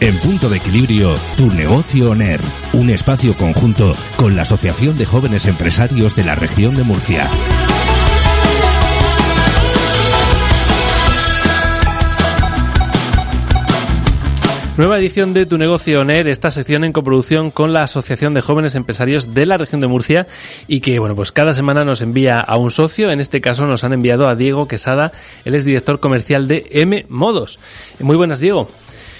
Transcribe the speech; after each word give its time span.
En 0.00 0.16
punto 0.18 0.48
de 0.48 0.58
equilibrio, 0.58 1.16
tu 1.36 1.50
negocio 1.50 2.12
ONER, 2.12 2.40
un 2.72 2.88
espacio 2.88 3.34
conjunto 3.34 3.96
con 4.14 4.36
la 4.36 4.42
Asociación 4.42 4.96
de 4.96 5.04
Jóvenes 5.04 5.46
Empresarios 5.46 6.14
de 6.14 6.22
la 6.22 6.36
región 6.36 6.76
de 6.76 6.84
Murcia. 6.84 7.28
Nueva 14.76 15.00
edición 15.00 15.34
de 15.34 15.46
Tu 15.46 15.58
Negocio 15.58 16.02
ONER, 16.02 16.28
esta 16.28 16.52
sección 16.52 16.84
en 16.84 16.92
coproducción 16.92 17.50
con 17.50 17.72
la 17.72 17.82
Asociación 17.82 18.34
de 18.34 18.40
Jóvenes 18.40 18.76
Empresarios 18.76 19.34
de 19.34 19.46
la 19.46 19.56
región 19.56 19.80
de 19.80 19.88
Murcia 19.88 20.28
y 20.68 20.78
que, 20.78 21.00
bueno, 21.00 21.16
pues 21.16 21.32
cada 21.32 21.52
semana 21.52 21.82
nos 21.82 22.02
envía 22.02 22.38
a 22.38 22.56
un 22.56 22.70
socio. 22.70 23.10
En 23.10 23.18
este 23.18 23.40
caso 23.40 23.66
nos 23.66 23.82
han 23.82 23.92
enviado 23.92 24.28
a 24.28 24.36
Diego 24.36 24.68
Quesada, 24.68 25.10
él 25.44 25.56
es 25.56 25.64
director 25.64 25.98
comercial 25.98 26.46
de 26.46 26.68
M 26.70 27.06
Modos. 27.08 27.58
Muy 27.98 28.14
buenas, 28.14 28.38
Diego. 28.38 28.68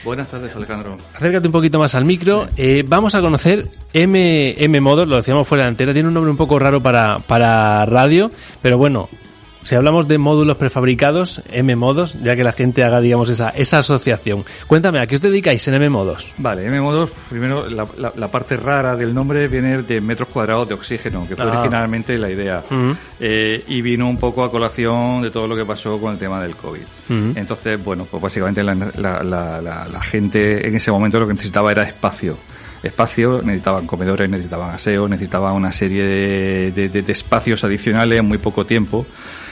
Buenas 0.05 0.29
tardes, 0.29 0.55
Alejandro. 0.55 0.97
Acércate 1.15 1.49
un 1.49 1.53
poquito 1.53 1.79
más 1.79 1.95
al 1.95 2.05
micro. 2.05 2.47
Eh, 2.57 2.85
vamos 2.87 3.15
a 3.15 3.21
conocer 3.21 3.67
M, 3.93 4.55
M 4.59 4.81
lo 4.81 5.17
decíamos 5.17 5.47
fuera 5.47 5.65
de 5.65 5.71
antena, 5.71 5.93
tiene 5.93 6.09
un 6.09 6.15
nombre 6.15 6.31
un 6.31 6.37
poco 6.37 6.59
raro 6.59 6.81
para, 6.81 7.19
para 7.19 7.85
radio, 7.85 8.31
pero 8.63 8.79
bueno, 8.79 9.09
si 9.63 9.75
hablamos 9.75 10.09
de 10.09 10.17
módulos 10.19 10.57
prefabricados, 10.57 11.43
M-Modos, 11.51 12.15
ya 12.23 12.35
que 12.37 12.45
la 12.45 12.53
gente 12.53 12.85
haga, 12.85 13.01
digamos, 13.01 13.29
esa, 13.29 13.51
esa 13.51 13.79
asociación. 13.79 14.45
Cuéntame, 14.67 14.99
¿a 15.01 15.07
qué 15.07 15.17
os 15.17 15.21
dedicáis 15.21 15.67
en 15.69 15.75
M-Modos? 15.75 16.33
Vale, 16.39 16.65
M-Modos, 16.67 17.11
primero, 17.29 17.69
la, 17.69 17.87
la, 17.97 18.29
parte 18.29 18.57
rara 18.57 18.97
del 18.97 19.13
nombre 19.15 19.47
viene 19.49 19.83
de 19.83 20.01
metros 20.01 20.29
cuadrados 20.31 20.69
de 20.69 20.75
oxígeno, 20.75 21.27
que 21.29 21.37
fue 21.37 21.45
Ah. 21.45 21.59
originalmente 21.61 22.17
la 22.17 22.31
idea. 22.31 22.63
Ujú. 22.65 22.97
Eh, 23.21 23.65
y 23.69 23.83
vino 23.83 24.09
un 24.09 24.17
poco 24.19 24.43
a 24.45 24.51
colación 24.51 25.23
de 25.23 25.31
todo 25.31 25.47
lo 25.47 25.55
que 25.57 25.65
pasó 25.67 25.99
con 26.01 26.13
el 26.13 26.19
tema 26.19 26.41
del 26.41 26.55
COVID. 26.57 26.83
Ujú. 27.11 27.33
Entonces, 27.35 27.83
bueno, 27.85 28.07
pues 28.11 28.23
básicamente 28.23 28.63
la, 28.63 28.75
la, 28.75 29.23
la, 29.23 29.61
la- 29.61 29.87
la 29.87 30.03
gente 30.03 30.67
en 30.67 30.75
ese 30.77 30.91
momento 30.91 31.19
lo 31.21 31.27
que 31.27 31.35
necesitaba 31.35 31.71
era 31.73 31.83
espacio. 31.83 32.39
Espacio, 32.83 33.43
necesitaban 33.43 33.87
comedores, 33.89 34.31
necesitaban 34.31 34.71
aseo, 34.73 35.09
necesitaban 35.09 35.53
una 35.55 35.73
serie 35.73 36.05
de- 36.05 36.89
de 36.89 37.13
espacios 37.13 37.65
adicionales 37.65 38.21
en 38.21 38.25
muy 38.25 38.39
poco 38.39 38.65
tiempo, 38.65 39.05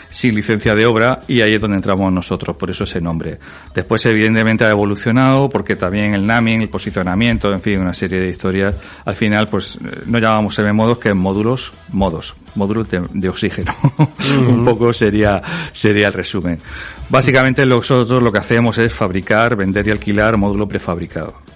sin 0.09 0.35
licencia 0.35 0.75
de 0.75 0.87
obra, 0.87 1.21
y 1.29 1.41
ahí 1.41 1.55
es 1.55 1.61
donde 1.61 1.77
entramos 1.77 2.12
nosotros, 2.12 2.57
por 2.57 2.71
eso 2.71 2.85
ese 2.85 3.01
nombre. 3.01 3.39
Después, 3.75 4.05
evidentemente, 4.07 4.65
ha 4.65 4.71
evolucionado, 4.71 5.49
porque 5.49 5.77
también 5.77 6.15
el 6.15 6.27
naming, 6.27 6.62
el 6.62 6.69
posicionamiento, 6.69 7.53
en 7.53 7.61
fin, 7.61 7.81
una 7.81 7.95
serie 7.95 8.21
de 8.21 8.31
historias, 8.31 8.75
al 9.05 9.15
final, 9.15 9.49
pues, 9.49 9.77
eh, 9.77 10.03
no 10.07 10.19
llamamos 10.19 10.59
M-modos, 10.59 10.99
que 10.99 11.15
módulos, 11.15 11.73
modos, 11.93 12.34
módulos 12.55 12.89
de, 12.89 13.03
de 13.12 13.29
oxígeno. 13.29 13.75
Un 14.37 14.65
poco 14.65 14.93
sería, 14.93 15.43
sería 15.73 16.09
el 16.09 16.12
resumen. 16.12 16.61
Básicamente, 17.09 17.65
nosotros 17.67 18.23
lo 18.23 18.33
que 18.33 18.39
hacemos 18.39 18.79
es 18.79 18.93
fabricar, 18.93 19.57
vender 19.57 19.87
y 19.89 19.91
alquilar 19.91 20.37
módulo 20.37 20.67
prefabricado. 20.67 21.47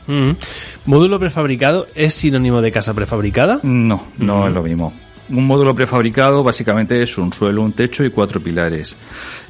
¿Módulo 0.87 1.19
prefabricado 1.19 1.87
es 1.95 2.15
sinónimo 2.15 2.61
de 2.61 2.73
casa 2.73 2.95
prefabricada? 2.95 3.61
No, 3.62 4.06
no 4.19 4.48
es 4.48 4.53
lo 4.55 4.62
mismo. 4.62 4.93
Un 5.31 5.47
módulo 5.47 5.75
prefabricado 5.75 6.42
básicamente 6.42 7.03
es 7.03 7.16
un 7.19 7.32
suelo, 7.32 7.62
un 7.62 7.72
techo 7.72 8.04
y 8.04 8.10
cuatro 8.10 8.41
pilares. 8.41 8.97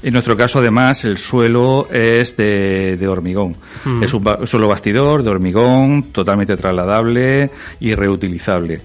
En 0.03 0.13
nuestro 0.13 0.37
caso, 0.37 0.59
además, 0.59 1.05
el 1.05 1.17
suelo 1.19 1.89
es 1.91 2.37
de, 2.37 2.97
de 2.99 3.09
hormigón. 3.09 3.57
Es 4.03 4.13
un 4.15 4.23
ba- 4.25 4.47
suelo 4.47 4.69
bastidor 4.69 5.23
de 5.23 5.31
hormigón, 5.31 6.05
totalmente 6.13 6.57
trasladable 6.57 7.51
y 7.81 7.95
reutilizable. 7.95 8.81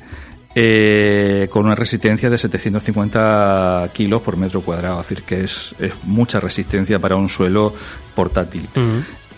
Eh, 0.58 1.50
con 1.52 1.66
una 1.66 1.76
resistencia 1.76 2.30
de 2.30 2.38
750 2.38 3.90
kilos 3.94 4.22
por 4.22 4.38
metro 4.38 4.62
cuadrado, 4.62 5.02
es 5.02 5.10
decir, 5.10 5.24
que 5.26 5.44
es, 5.44 5.76
es 5.80 5.92
mucha 6.04 6.40
resistencia 6.40 6.98
para 7.00 7.18
un 7.18 7.28
suelo 7.28 7.74
portátil. 8.16 8.66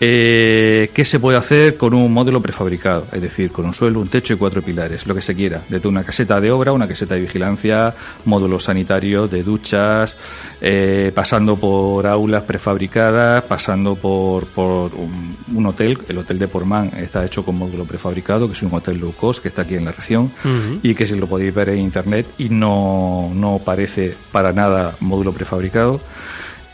Eh, 0.00 0.90
¿Qué 0.94 1.04
se 1.04 1.18
puede 1.18 1.38
hacer 1.38 1.76
con 1.76 1.92
un 1.92 2.12
módulo 2.12 2.40
prefabricado? 2.40 3.06
Es 3.12 3.20
decir, 3.20 3.50
con 3.50 3.64
un 3.66 3.74
suelo, 3.74 4.00
un 4.00 4.08
techo 4.08 4.34
y 4.34 4.36
cuatro 4.36 4.62
pilares, 4.62 5.06
lo 5.06 5.14
que 5.14 5.20
se 5.20 5.34
quiera. 5.34 5.62
Desde 5.68 5.88
una 5.88 6.04
caseta 6.04 6.40
de 6.40 6.52
obra, 6.52 6.72
una 6.72 6.86
caseta 6.86 7.16
de 7.16 7.22
vigilancia, 7.22 7.94
módulos 8.24 8.64
sanitarios, 8.64 9.28
de 9.30 9.42
duchas, 9.42 10.16
eh, 10.60 11.10
pasando 11.12 11.56
por 11.56 12.06
aulas 12.06 12.44
prefabricadas, 12.44 13.42
pasando 13.42 13.96
por, 13.96 14.46
por 14.46 14.94
un, 14.94 15.36
un 15.54 15.66
hotel. 15.66 15.98
El 16.08 16.18
hotel 16.18 16.38
de 16.38 16.46
Portman 16.46 16.92
está 16.96 17.24
hecho 17.24 17.44
con 17.44 17.56
módulo 17.56 17.84
prefabricado, 17.84 18.46
que 18.46 18.54
es 18.54 18.62
un 18.62 18.72
hotel 18.72 18.98
low 18.98 19.12
cost 19.12 19.42
que 19.42 19.48
está 19.48 19.62
aquí 19.62 19.74
en 19.74 19.84
la 19.84 19.92
región 19.92 20.30
y 20.82 20.94
que 20.94 21.06
si 21.06 21.14
lo 21.16 21.26
podéis 21.26 21.54
ver 21.54 21.70
en 21.70 21.78
internet 21.78 22.26
y 22.38 22.48
no, 22.48 23.30
no 23.34 23.60
parece 23.64 24.14
para 24.30 24.52
nada 24.52 24.94
módulo 25.00 25.32
prefabricado. 25.32 26.00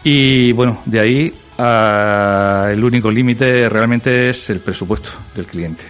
Y 0.03 0.53
bueno, 0.53 0.83
de 0.85 1.01
ahí 1.01 1.33
a 1.59 2.69
el 2.73 2.83
único 2.83 3.11
límite 3.11 3.69
realmente 3.69 4.31
es 4.31 4.51
el 4.51 4.61
presupuesto 4.61 5.11
del 5.35 5.47
cliente. 5.47 5.85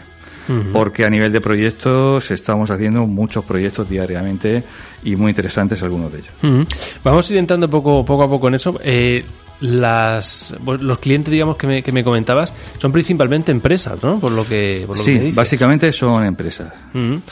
Porque 0.75 1.07
a 1.07 1.11
nivel 1.11 1.33
de 1.33 1.41
proyectos 1.41 2.31
estamos 2.31 2.71
haciendo 2.71 3.07
muchos 3.07 3.47
proyectos 3.47 3.89
diariamente 3.89 4.63
y 5.03 5.17
muy 5.17 5.31
interesantes 5.31 5.83
algunos 5.83 6.13
de 6.13 6.19
ellos. 6.19 6.67
Vamos 7.03 7.29
a 7.29 7.33
ir 7.33 7.39
entrando 7.39 7.71
poco, 7.71 8.05
poco 8.05 8.25
a 8.25 8.29
poco 8.29 8.49
en 8.49 8.55
eso. 8.57 8.79
Eh, 8.85 9.25
las, 9.61 10.55
los 10.81 10.99
clientes, 10.99 11.33
digamos, 11.33 11.57
que 11.57 11.67
me, 11.67 11.83
que 11.83 11.93
me 11.93 12.05
comentabas, 12.05 12.53
son 12.77 12.93
principalmente 12.93 13.53
empresas, 13.53 14.03
¿no? 14.03 14.19
Por 14.21 14.33
lo 14.33 14.45
que, 14.47 14.85
por 14.87 14.99
lo 14.99 15.05
que 15.05 15.11
me 15.13 15.17
Sí, 15.19 15.25
dices. 15.25 15.35
básicamente 15.37 15.91
son 15.95 16.27
empresas. 16.27 16.71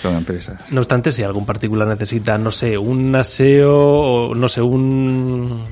Son 0.00 0.14
empresas. 0.16 0.72
No 0.72 0.80
obstante, 0.80 1.12
si 1.12 1.22
algún 1.22 1.44
particular 1.44 1.86
necesita, 1.86 2.38
no 2.38 2.50
sé, 2.50 2.78
un 2.78 3.14
aseo 3.14 3.76
o, 3.76 4.34
no 4.34 4.48
sé, 4.48 4.62
un... 4.62 5.64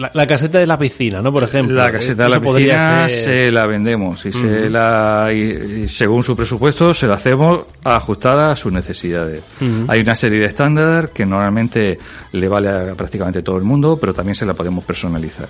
La, 0.00 0.10
la 0.14 0.26
caseta 0.26 0.58
de 0.58 0.66
la 0.66 0.78
piscina, 0.78 1.20
¿no? 1.20 1.30
Por 1.30 1.44
ejemplo. 1.44 1.76
La 1.76 1.92
caseta 1.92 2.22
de 2.24 2.28
la 2.30 2.40
piscina 2.40 3.08
ser- 3.08 3.24
se 3.46 3.52
la 3.52 3.66
vendemos 3.66 4.24
y, 4.24 4.32
se 4.32 4.70
la, 4.70 5.28
y, 5.32 5.82
y 5.82 5.88
según 5.88 6.22
su 6.22 6.34
presupuesto 6.34 6.94
se 6.94 7.06
la 7.06 7.14
hacemos 7.14 7.64
ajustada 7.84 8.50
a 8.52 8.56
sus 8.56 8.72
necesidades. 8.72 9.42
Hay 9.88 10.00
una 10.00 10.14
serie 10.14 10.38
de 10.40 10.46
estándar 10.46 11.10
que 11.10 11.26
normalmente 11.26 11.98
le 12.32 12.48
vale 12.48 12.68
a 12.70 12.94
prácticamente 12.94 13.42
todo 13.42 13.58
el 13.58 13.64
mundo, 13.64 13.98
pero 14.00 14.14
también 14.14 14.34
se 14.34 14.46
la 14.46 14.54
podemos 14.54 14.84
personalizar. 14.84 15.48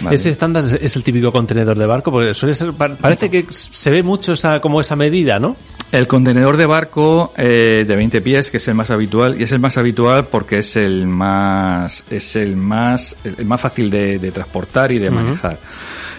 Vale. 0.00 0.16
Ese 0.16 0.30
estándar 0.30 0.64
es- 0.80 0.96
el 0.96 1.02
típico 1.04 1.30
contenedor 1.30 1.78
de 1.78 1.86
barco, 1.86 2.10
porque 2.10 2.34
suele 2.34 2.54
ser, 2.54 2.72
pa- 2.72 2.94
parece 2.96 3.30
que 3.30 3.46
se 3.50 3.90
ve 3.90 4.02
mucho 4.02 4.32
esa, 4.32 4.60
como 4.60 4.80
esa 4.80 4.96
medida, 4.96 5.38
¿no? 5.38 5.56
El 5.94 6.08
contenedor 6.08 6.56
de 6.56 6.66
barco 6.66 7.32
eh, 7.36 7.84
de 7.86 7.94
20 7.94 8.20
pies, 8.20 8.50
que 8.50 8.56
es 8.56 8.66
el 8.66 8.74
más 8.74 8.90
habitual, 8.90 9.40
y 9.40 9.44
es 9.44 9.52
el 9.52 9.60
más 9.60 9.78
habitual 9.78 10.26
porque 10.26 10.58
es 10.58 10.74
el 10.74 11.06
más, 11.06 12.02
es 12.10 12.34
el 12.34 12.56
más, 12.56 13.14
el 13.22 13.46
más 13.46 13.60
fácil 13.60 13.90
de, 13.90 14.18
de 14.18 14.32
transportar 14.32 14.90
y 14.90 14.98
de 14.98 15.08
manejar. 15.08 15.56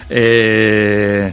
Eh, 0.08 1.30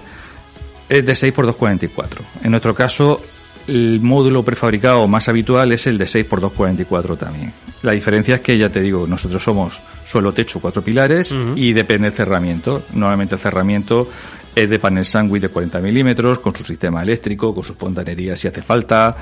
es 0.89 1.05
de 1.05 1.15
6 1.15 1.33
por 1.33 1.47
2,44. 1.47 2.07
En 2.43 2.51
nuestro 2.51 2.75
caso, 2.75 3.21
el 3.65 4.01
módulo 4.01 4.43
prefabricado 4.43 5.07
más 5.07 5.29
habitual 5.29 5.71
es 5.71 5.87
el 5.87 5.97
de 5.97 6.05
6 6.05 6.25
por 6.25 6.41
2,44 6.41 7.17
también. 7.17 7.53
La 7.81 7.93
diferencia 7.93 8.35
es 8.35 8.41
que, 8.41 8.57
ya 8.57 8.67
te 8.67 8.81
digo, 8.81 9.07
nosotros 9.07 9.41
somos 9.41 9.81
suelo, 10.05 10.33
techo, 10.33 10.59
cuatro 10.59 10.81
pilares 10.81 11.33
y 11.55 11.71
depende 11.71 12.09
del 12.09 12.17
cerramiento. 12.17 12.83
Normalmente 12.93 13.35
el 13.35 13.41
cerramiento 13.41 14.09
es 14.55 14.69
de 14.69 14.79
panel 14.79 15.05
sándwich 15.05 15.41
de 15.41 15.49
40 15.49 15.79
milímetros, 15.79 16.39
con 16.39 16.55
su 16.55 16.63
sistema 16.63 17.01
eléctrico, 17.03 17.53
con 17.53 17.63
sus 17.63 17.75
fontanerías 17.75 18.39
si 18.39 18.47
hace 18.47 18.61
falta, 18.61 19.15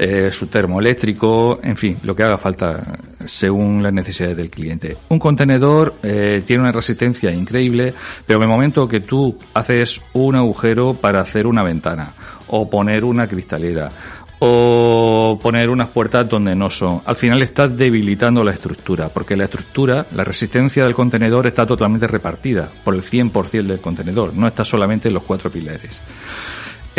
eh, 0.00 0.30
su 0.30 0.46
termoeléctrico, 0.46 1.60
en 1.62 1.76
fin, 1.76 1.98
lo 2.02 2.14
que 2.14 2.22
haga 2.22 2.38
falta 2.38 2.98
según 3.26 3.82
las 3.82 3.92
necesidades 3.92 4.36
del 4.36 4.50
cliente. 4.50 4.96
Un 5.08 5.18
contenedor 5.18 5.94
eh, 6.02 6.42
tiene 6.46 6.62
una 6.62 6.72
resistencia 6.72 7.30
increíble, 7.30 7.92
pero 8.26 8.38
en 8.38 8.44
el 8.44 8.48
momento 8.48 8.88
que 8.88 9.00
tú 9.00 9.38
haces 9.54 10.00
un 10.14 10.36
agujero 10.36 10.94
para 10.94 11.20
hacer 11.20 11.46
una 11.46 11.62
ventana 11.62 12.14
o 12.48 12.68
poner 12.68 13.04
una 13.04 13.26
cristalera 13.26 13.90
o 14.40 15.38
poner 15.42 15.68
unas 15.68 15.88
puertas 15.88 16.28
donde 16.28 16.54
no 16.54 16.70
son. 16.70 17.02
Al 17.04 17.16
final 17.16 17.42
estás 17.42 17.76
debilitando 17.76 18.44
la 18.44 18.52
estructura, 18.52 19.08
porque 19.08 19.36
la 19.36 19.44
estructura, 19.44 20.06
la 20.14 20.24
resistencia 20.24 20.84
del 20.84 20.94
contenedor 20.94 21.46
está 21.46 21.66
totalmente 21.66 22.06
repartida 22.06 22.68
por 22.84 22.94
el 22.94 23.02
100% 23.02 23.66
del 23.66 23.80
contenedor, 23.80 24.34
no 24.34 24.46
está 24.46 24.64
solamente 24.64 25.08
en 25.08 25.14
los 25.14 25.24
cuatro 25.24 25.50
pilares. 25.50 26.02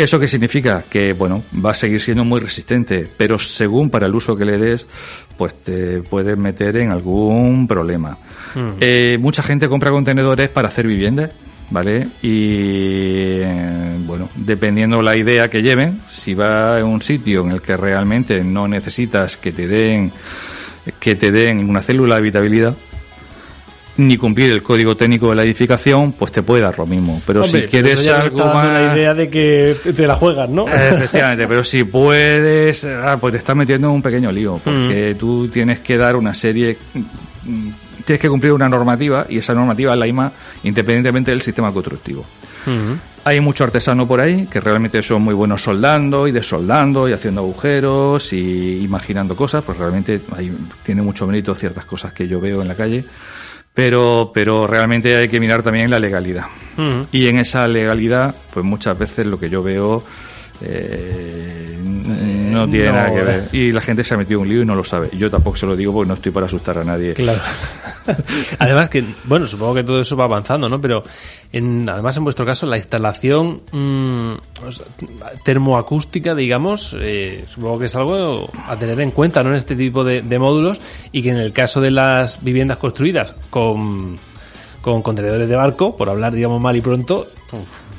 ¿Eso 0.00 0.18
qué 0.18 0.28
significa? 0.28 0.84
Que, 0.88 1.12
bueno, 1.12 1.42
va 1.62 1.72
a 1.72 1.74
seguir 1.74 2.00
siendo 2.00 2.24
muy 2.24 2.40
resistente, 2.40 3.06
pero 3.16 3.38
según 3.38 3.90
para 3.90 4.06
el 4.06 4.14
uso 4.14 4.34
que 4.34 4.46
le 4.46 4.56
des, 4.56 4.86
pues 5.36 5.62
te 5.62 6.00
puedes 6.00 6.38
meter 6.38 6.78
en 6.78 6.90
algún 6.90 7.68
problema. 7.68 8.16
Eh, 8.80 9.18
mucha 9.18 9.42
gente 9.42 9.68
compra 9.68 9.90
contenedores 9.90 10.48
para 10.48 10.68
hacer 10.68 10.86
viviendas, 10.86 11.30
¿vale? 11.70 12.08
Y 12.22 13.40
eh, 13.40 13.96
bueno, 14.00 14.28
dependiendo 14.34 15.02
la 15.02 15.16
idea 15.16 15.48
que 15.48 15.62
lleven, 15.62 16.00
si 16.08 16.34
va 16.34 16.78
a 16.78 16.84
un 16.84 17.00
sitio 17.00 17.42
en 17.42 17.52
el 17.52 17.62
que 17.62 17.76
realmente 17.76 18.42
no 18.44 18.68
necesitas 18.68 19.36
que 19.36 19.52
te 19.52 19.66
den 19.66 20.12
que 20.98 21.14
te 21.14 21.30
den 21.30 21.68
una 21.68 21.82
célula 21.82 22.14
de 22.14 22.20
habitabilidad, 22.20 22.74
ni 23.96 24.16
cumplir 24.16 24.50
el 24.50 24.62
código 24.62 24.96
técnico 24.96 25.30
de 25.30 25.36
la 25.36 25.42
edificación, 25.42 26.12
pues 26.12 26.32
te 26.32 26.42
puede 26.42 26.62
dar 26.62 26.78
lo 26.78 26.86
mismo. 26.86 27.20
Pero 27.26 27.44
si 27.44 27.62
quieres 27.62 28.08
algo 28.08 28.46
más... 28.46 28.66
la 28.66 28.96
idea 28.96 29.14
de 29.14 29.28
que 29.28 29.76
te 29.94 30.06
la 30.06 30.14
juegas, 30.14 30.48
¿no? 30.48 30.66
Efectivamente, 30.66 31.46
pero 31.46 31.62
si 31.62 31.84
puedes, 31.84 32.84
ah, 32.84 33.18
pues 33.20 33.32
te 33.32 33.38
estás 33.38 33.54
metiendo 33.54 33.88
en 33.88 33.94
un 33.94 34.02
pequeño 34.02 34.32
lío, 34.32 34.58
porque 34.64 35.16
tú 35.18 35.48
tienes 35.48 35.80
que 35.80 35.96
dar 35.96 36.16
una 36.16 36.34
serie 36.34 36.78
tienes 38.04 38.20
que 38.20 38.28
cumplir 38.28 38.52
una 38.52 38.68
normativa 38.68 39.26
y 39.28 39.38
esa 39.38 39.54
normativa 39.54 39.92
es 39.92 39.98
la 39.98 40.06
IMA 40.06 40.32
independientemente 40.64 41.30
del 41.30 41.42
sistema 41.42 41.72
constructivo. 41.72 42.24
Hay 43.24 43.40
mucho 43.40 43.64
artesano 43.64 44.06
por 44.06 44.20
ahí 44.20 44.46
que 44.46 44.60
realmente 44.60 45.02
son 45.02 45.22
muy 45.22 45.34
buenos 45.34 45.62
soldando 45.62 46.26
y 46.26 46.32
desoldando 46.32 47.08
y 47.08 47.12
haciendo 47.12 47.40
agujeros 47.40 48.32
y 48.32 48.82
imaginando 48.82 49.36
cosas, 49.36 49.62
pues 49.62 49.78
realmente 49.78 50.20
hay, 50.36 50.54
tiene 50.82 51.02
mucho 51.02 51.26
mérito 51.26 51.54
ciertas 51.54 51.84
cosas 51.84 52.12
que 52.12 52.26
yo 52.26 52.40
veo 52.40 52.62
en 52.62 52.68
la 52.68 52.74
calle, 52.74 53.04
pero, 53.72 54.30
pero 54.32 54.66
realmente 54.66 55.16
hay 55.16 55.28
que 55.28 55.40
mirar 55.40 55.62
también 55.62 55.90
la 55.90 55.98
legalidad. 55.98 56.46
Y 57.12 57.26
en 57.28 57.38
esa 57.38 57.68
legalidad, 57.68 58.34
pues 58.52 58.64
muchas 58.64 58.98
veces 58.98 59.26
lo 59.26 59.38
que 59.38 59.50
yo 59.50 59.62
veo 59.62 60.02
eh, 60.62 61.59
no 62.50 62.68
tiene 62.68 62.88
nada 62.88 63.12
que 63.12 63.22
ver. 63.22 63.48
Y 63.52 63.72
la 63.72 63.80
gente 63.80 64.04
se 64.04 64.14
ha 64.14 64.16
metido 64.16 64.40
en 64.40 64.46
un 64.46 64.52
lío 64.52 64.62
y 64.62 64.66
no 64.66 64.74
lo 64.74 64.84
sabe. 64.84 65.10
Yo 65.12 65.30
tampoco 65.30 65.56
se 65.56 65.66
lo 65.66 65.76
digo 65.76 65.92
porque 65.92 66.08
no 66.08 66.14
estoy 66.14 66.32
para 66.32 66.46
asustar 66.46 66.78
a 66.78 66.84
nadie. 66.84 67.14
Claro. 67.14 67.40
además 68.58 68.90
que, 68.90 69.04
bueno, 69.24 69.46
supongo 69.46 69.74
que 69.74 69.84
todo 69.84 70.00
eso 70.00 70.16
va 70.16 70.24
avanzando, 70.24 70.68
¿no? 70.68 70.80
Pero 70.80 71.02
en, 71.52 71.88
además 71.88 72.16
en 72.16 72.24
vuestro 72.24 72.46
caso 72.46 72.66
la 72.66 72.76
instalación 72.76 73.62
mm, 73.72 74.34
termoacústica, 75.44 76.34
digamos, 76.34 76.96
eh, 77.00 77.44
supongo 77.48 77.78
que 77.78 77.86
es 77.86 77.96
algo 77.96 78.50
a 78.66 78.76
tener 78.76 79.00
en 79.00 79.10
cuenta, 79.10 79.42
¿no? 79.42 79.50
En 79.50 79.56
este 79.56 79.76
tipo 79.76 80.04
de, 80.04 80.22
módulos 80.38 80.80
y 81.12 81.22
que 81.22 81.30
en 81.30 81.36
el 81.36 81.52
caso 81.52 81.80
de 81.80 81.90
las 81.90 82.42
viviendas 82.42 82.78
construidas 82.78 83.34
con, 83.50 84.18
con 84.80 85.02
contenedores 85.02 85.48
de 85.48 85.56
barco, 85.56 85.96
por 85.96 86.08
hablar, 86.08 86.32
digamos, 86.32 86.60
mal 86.62 86.76
y 86.76 86.80
pronto, 86.80 87.28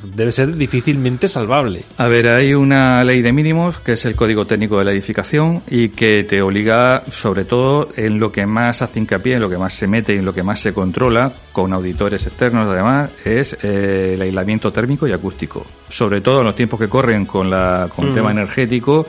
debe 0.04 0.32
ser 0.32 0.56
difícilmente 0.56 1.28
salvable. 1.28 1.84
A 1.98 2.08
ver, 2.08 2.28
hay 2.28 2.54
una 2.54 3.04
ley 3.04 3.22
de 3.22 3.32
mínimos 3.32 3.80
que 3.80 3.94
es 3.94 4.06
el 4.06 4.16
Código 4.16 4.46
Técnico 4.46 4.78
de 4.80 4.86
la 4.86 4.92
Edificación 4.92 5.64
y 5.70 5.90
que 5.90 6.24
te 6.24 6.42
obliga, 6.42 7.04
sobre 7.10 7.46
todo, 7.46 7.90
en 7.96 8.20
lo 8.20 8.32
que 8.32 8.46
más 8.46 8.82
hace 8.82 9.00
hincapié, 9.00 9.36
en 9.36 9.42
lo 9.42 9.50
que 9.50 9.58
más 9.58 9.74
se 9.74 9.88
mete 9.88 10.14
y 10.14 10.18
en 10.18 10.26
lo 10.26 10.34
que 10.34 10.44
más 10.44 10.60
se 10.60 10.74
controla, 10.74 11.32
con 11.52 11.74
auditores 11.74 12.26
externos 12.26 12.68
además, 12.68 13.12
es 13.24 13.58
eh, 13.62 14.12
el 14.16 14.22
aislamiento 14.22 14.72
térmico 14.72 15.08
y 15.08 15.14
acústico. 15.14 15.66
Sobre 15.90 16.22
todo 16.22 16.40
en 16.40 16.48
los 16.48 16.56
tiempos 16.56 16.80
que 16.80 16.88
corren 16.88 17.26
con, 17.26 17.50
la, 17.50 17.90
con 17.94 18.08
el 18.08 18.14
tema 18.14 18.30
mm. 18.30 18.38
energético, 18.38 19.08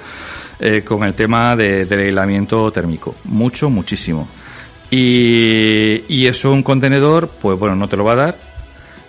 eh, 0.58 0.82
con 0.82 1.04
el 1.04 1.14
tema 1.14 1.56
de, 1.56 1.86
del 1.86 2.00
aislamiento 2.06 2.70
térmico. 2.70 3.14
Mucho, 3.24 3.70
muchísimo. 3.70 4.28
Y, 4.90 6.14
y 6.14 6.26
eso 6.26 6.50
un 6.50 6.62
contenedor, 6.62 7.28
pues 7.40 7.58
bueno, 7.58 7.74
no 7.74 7.88
te 7.88 7.96
lo 7.96 8.04
va 8.04 8.12
a 8.12 8.16
dar 8.16 8.51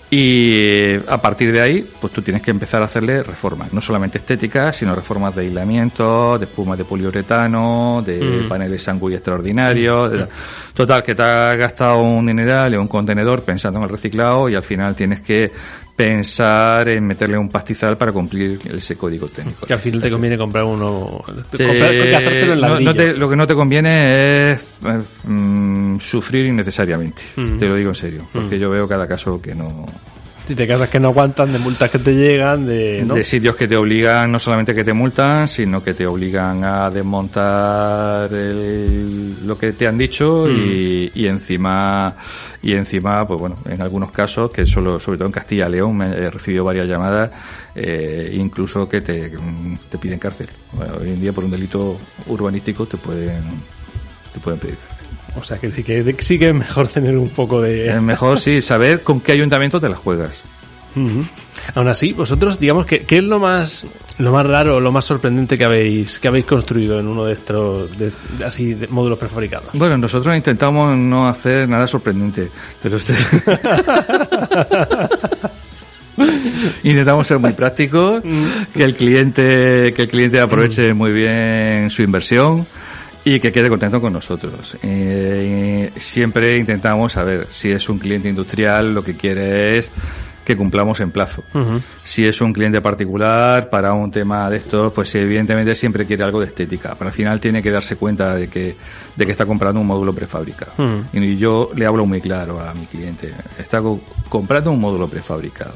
y 0.10 0.56
eh, 0.56 1.04
a 1.08 1.18
partir 1.18 1.52
de 1.52 1.62
ahí, 1.62 1.88
pues 2.00 2.14
tú 2.14 2.22
tienes 2.22 2.44
que 2.44 2.52
empezar 2.52 2.82
a 2.82 2.86
hacerle 2.86 3.24
reformas, 3.24 3.74
no 3.74 3.82
solamente 3.82 4.20
estéticas, 4.20 4.76
sino 4.76 4.94
reformas 4.94 5.36
de 5.36 5.42
aislamiento, 5.42 6.38
de 6.38 6.46
espumas 6.46 6.78
de 6.78 6.86
poliuretano, 6.86 8.04
de 8.06 8.44
mm. 8.44 8.48
paneles 8.48 8.84
sanguí 8.84 9.16
extraordinarios. 9.16 10.14
Mm. 10.14 10.74
Total, 10.74 11.02
que 11.02 11.16
te 11.16 11.24
has 11.24 11.58
gastado 11.58 12.02
un 12.02 12.26
dineral 12.26 12.74
en 12.74 12.82
un 12.82 12.88
contenedor 12.88 13.42
pensando 13.44 13.80
en 13.80 13.86
el 13.86 13.90
reciclado 13.90 14.50
y 14.50 14.56
al 14.56 14.64
final 14.64 14.96
tienes 14.96 15.22
que 15.22 15.52
pensar 15.96 16.90
en 16.90 17.06
meterle 17.06 17.38
un 17.38 17.50
pastizal 17.50 17.98
para 17.98 18.12
cumplir 18.12 18.60
ese 18.76 18.96
código 18.96 19.28
técnico. 19.28 19.66
Que 19.68 19.74
al 19.74 19.80
final 19.80 20.02
te 20.02 20.10
conviene 20.10 20.38
comprar 20.38 20.66
uno. 20.66 21.24
lo 23.16 23.30
que 23.30 23.36
no 23.36 23.48
te 23.48 23.54
conviene 23.54 24.52
es 24.52 24.60
eh, 24.86 25.02
mm, 25.26 26.00
sufrir 26.00 26.48
innecesariamente. 26.48 27.22
Te 27.36 27.68
lo 27.68 27.76
digo 27.76 27.90
en 27.90 27.96
serio. 27.96 28.28
Porque 28.32 28.58
yo 28.58 28.70
veo 28.70 28.88
cada 28.88 29.08
caso 29.08 29.42
que 29.42 29.54
no. 29.54 29.86
Si 30.46 30.56
te 30.56 30.68
casas 30.68 30.90
que 30.90 31.00
no 31.00 31.08
aguantan, 31.08 31.54
de 31.54 31.60
multas 31.60 31.90
que 31.90 32.00
te 32.00 32.14
llegan, 32.14 32.66
de, 32.66 33.06
de 33.06 33.24
sitios 33.24 33.56
que 33.56 33.66
te 33.66 33.78
obligan, 33.78 34.30
no 34.30 34.40
solamente 34.40 34.74
que 34.74 34.84
te 34.84 34.92
multan, 34.92 35.48
sino 35.48 35.82
que 35.82 35.94
te 35.94 36.06
obligan 36.06 36.66
a 36.66 36.90
desmontar 36.90 38.30
lo 38.30 39.58
que 39.58 39.72
te 39.72 39.88
han 39.88 39.98
dicho 39.98 40.52
y, 40.52 41.12
y, 41.16 41.28
encima, 41.28 42.14
y 42.62 42.74
encima, 42.74 43.26
pues 43.26 43.40
bueno, 43.40 43.56
en 43.70 43.82
algunos 43.82 44.12
casos, 44.12 44.52
que 44.52 44.66
solo, 44.66 45.00
sobre 45.00 45.18
todo 45.18 45.28
en 45.28 45.34
Castilla 45.34 45.70
y 45.70 45.72
León, 45.72 45.96
me 45.96 46.08
he 46.08 46.30
recibido 46.30 46.66
varias 46.66 46.88
llamadas, 46.88 47.32
eh, 47.74 48.30
incluso 48.34 48.90
que 48.90 49.00
te, 49.00 49.32
te 49.90 49.98
piden 49.98 50.20
cárcel. 50.20 50.48
hoy 51.00 51.10
en 51.10 51.22
día 51.22 51.32
por 51.32 51.46
un 51.46 51.52
delito 51.52 51.98
urbanístico 52.28 52.86
te 52.86 52.98
pueden, 52.98 53.44
te 54.34 54.42
pueden 54.42 54.60
pedir. 54.60 54.93
O 55.36 55.44
sea 55.44 55.58
que 55.58 55.72
sí 55.72 55.84
que, 55.84 56.16
sí 56.20 56.38
que 56.38 56.50
es 56.50 56.56
mejor 56.56 56.88
tener 56.90 57.18
un 57.18 57.30
poco 57.30 57.62
de... 57.62 57.90
Es 57.90 58.02
mejor, 58.02 58.40
sí, 58.40 58.62
saber 58.62 59.04
con 59.04 59.22
qué 59.22 59.34
ayuntamiento 59.34 59.80
te 59.80 59.90
las 59.90 60.00
juegas. 60.00 60.44
Aún 61.74 61.88
así, 61.88 62.14
vosotros, 62.14 62.60
digamos, 62.60 62.86
que 62.86 63.02
¿qué 63.02 63.18
es 63.18 63.24
lo 63.24 63.40
más 63.40 63.88
lo 64.20 64.32
más 64.32 64.46
raro, 64.46 64.80
lo 64.80 64.92
más 64.92 65.06
sorprendente 65.06 65.58
que 65.58 65.66
habéis 65.66 66.20
que 66.20 66.28
habéis 66.28 66.46
construido 66.46 67.00
en 67.00 67.08
uno 67.08 67.26
de 67.26 67.34
estos 67.34 67.90
así 68.46 68.78
módulos 68.90 69.18
prefabricados? 69.18 69.70
Bueno, 69.74 69.98
nosotros 69.98 70.36
intentamos 70.36 70.96
no 70.96 71.28
hacer 71.28 71.68
nada 71.68 71.88
sorprendente, 71.88 72.52
pero 72.82 72.98
usted... 72.98 73.16
intentamos 76.84 77.26
ser 77.26 77.40
muy 77.40 77.54
prácticos, 77.54 78.22
que 78.74 78.84
el 78.84 78.96
cliente 78.96 79.94
que 79.96 80.04
el 80.04 80.10
cliente 80.10 80.40
aproveche 80.40 80.94
muy 80.94 81.12
bien 81.12 81.90
su 81.90 82.04
inversión 82.04 82.68
y 83.26 83.40
que 83.40 83.52
quede 83.52 83.70
contento 83.70 84.02
con 84.02 84.14
nosotros. 84.14 84.78
Eh, 84.84 85.92
siempre 85.98 86.58
intentamos 86.58 87.14
saber 87.14 87.48
si 87.52 87.72
es 87.72 87.88
un 87.90 88.00
cliente 88.00 88.30
industrial, 88.30 88.94
lo 88.94 89.04
que 89.04 89.16
quiere 89.16 89.78
es 89.78 89.92
que 90.44 90.58
cumplamos 90.58 91.00
en 91.00 91.12
plazo. 91.12 91.44
Si 92.04 92.26
es 92.26 92.42
un 92.42 92.52
cliente 92.52 92.82
particular, 92.82 93.70
para 93.70 93.94
un 93.94 94.12
tema 94.12 94.50
de 94.50 94.58
esto, 94.58 94.92
pues 94.94 95.16
evidentemente 95.16 95.74
siempre 95.74 96.06
quiere 96.06 96.24
algo 96.24 96.42
de 96.42 96.48
estética. 96.48 96.96
Pero 96.98 97.10
al 97.10 97.14
final 97.14 97.40
tiene 97.40 97.62
que 97.62 97.72
darse 97.72 97.96
cuenta 97.96 98.36
de 98.36 98.50
que, 98.50 98.76
de 99.16 99.26
que 99.26 99.32
está 99.32 99.46
comprando 99.46 99.80
un 99.80 99.88
módulo 99.88 100.14
prefabricado. 100.14 100.74
Y 101.14 101.38
yo 101.38 101.72
le 101.76 101.86
hablo 101.86 102.06
muy 102.06 102.20
claro 102.20 102.60
a 102.60 102.74
mi 102.74 102.86
cliente. 102.88 103.34
Está 103.58 103.82
comprando 104.30 104.72
un 104.72 104.82
módulo 104.82 105.08
prefabricado. 105.08 105.76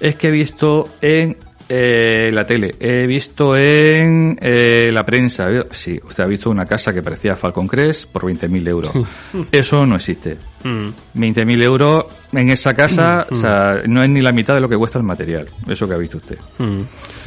Es 0.00 0.16
que 0.16 0.28
he 0.28 0.32
visto 0.32 0.88
en 1.00 1.36
eh, 1.68 2.30
la 2.32 2.44
tele, 2.44 2.74
he 2.78 3.06
visto 3.06 3.56
en 3.56 4.36
eh, 4.40 4.90
la 4.92 5.04
prensa, 5.04 5.48
sí, 5.70 5.98
usted 6.02 6.24
ha 6.24 6.26
visto 6.26 6.50
una 6.50 6.66
casa 6.66 6.92
que 6.92 7.02
parecía 7.02 7.36
Falcon 7.36 7.66
Crest 7.66 8.10
por 8.10 8.24
20.000 8.24 8.68
euros. 8.68 8.92
Eso 9.52 9.86
no 9.86 9.96
existe. 9.96 10.38
20.000 10.64 11.44
mm. 11.44 11.62
euros 11.62 12.06
en 12.32 12.50
esa 12.50 12.74
casa, 12.74 13.26
mm. 13.28 13.34
o 13.34 13.36
sea, 13.36 13.82
no 13.86 14.02
es 14.02 14.08
ni 14.08 14.20
la 14.20 14.32
mitad 14.32 14.54
de 14.54 14.60
lo 14.60 14.68
que 14.68 14.76
cuesta 14.76 14.98
el 14.98 15.04
material, 15.04 15.48
eso 15.68 15.86
que 15.86 15.94
ha 15.94 15.98
visto 15.98 16.18
usted. 16.18 16.38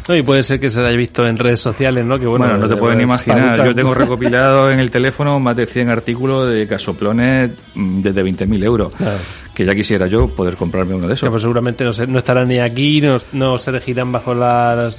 Mm. 0.07 0.11
No, 0.11 0.17
y 0.17 0.21
puede 0.21 0.43
ser 0.43 0.59
que 0.59 0.69
se 0.69 0.81
haya 0.81 0.95
visto 0.95 1.25
en 1.25 1.37
redes 1.37 1.59
sociales, 1.59 2.05
¿no? 2.05 2.19
Que 2.19 2.27
bueno, 2.27 2.57
no 2.57 2.67
te 2.67 2.75
pueden 2.75 3.01
imaginar. 3.01 3.65
Yo 3.65 3.73
tengo 3.73 3.93
recopilado 3.95 4.71
en 4.71 4.79
el 4.79 4.91
teléfono 4.91 5.39
más 5.39 5.55
de 5.55 5.65
100 5.65 5.89
artículos 5.89 6.49
de 6.49 6.67
casoplones 6.67 7.51
desde 7.75 8.23
20.000 8.23 8.63
euros. 8.63 8.93
Que 9.53 9.65
ya 9.65 9.73
quisiera 9.73 10.07
yo 10.07 10.27
poder 10.27 10.55
comprarme 10.55 10.95
uno 10.95 11.07
de 11.07 11.13
esos. 11.13 11.29
pues 11.29 11.41
seguramente 11.41 11.83
no, 11.83 11.91
no 12.07 12.19
estarán 12.19 12.47
ni 12.47 12.59
aquí, 12.59 13.01
no, 13.01 13.17
no 13.33 13.57
se 13.57 13.71
regirán 13.71 14.11
bajo 14.11 14.33
la, 14.33 14.89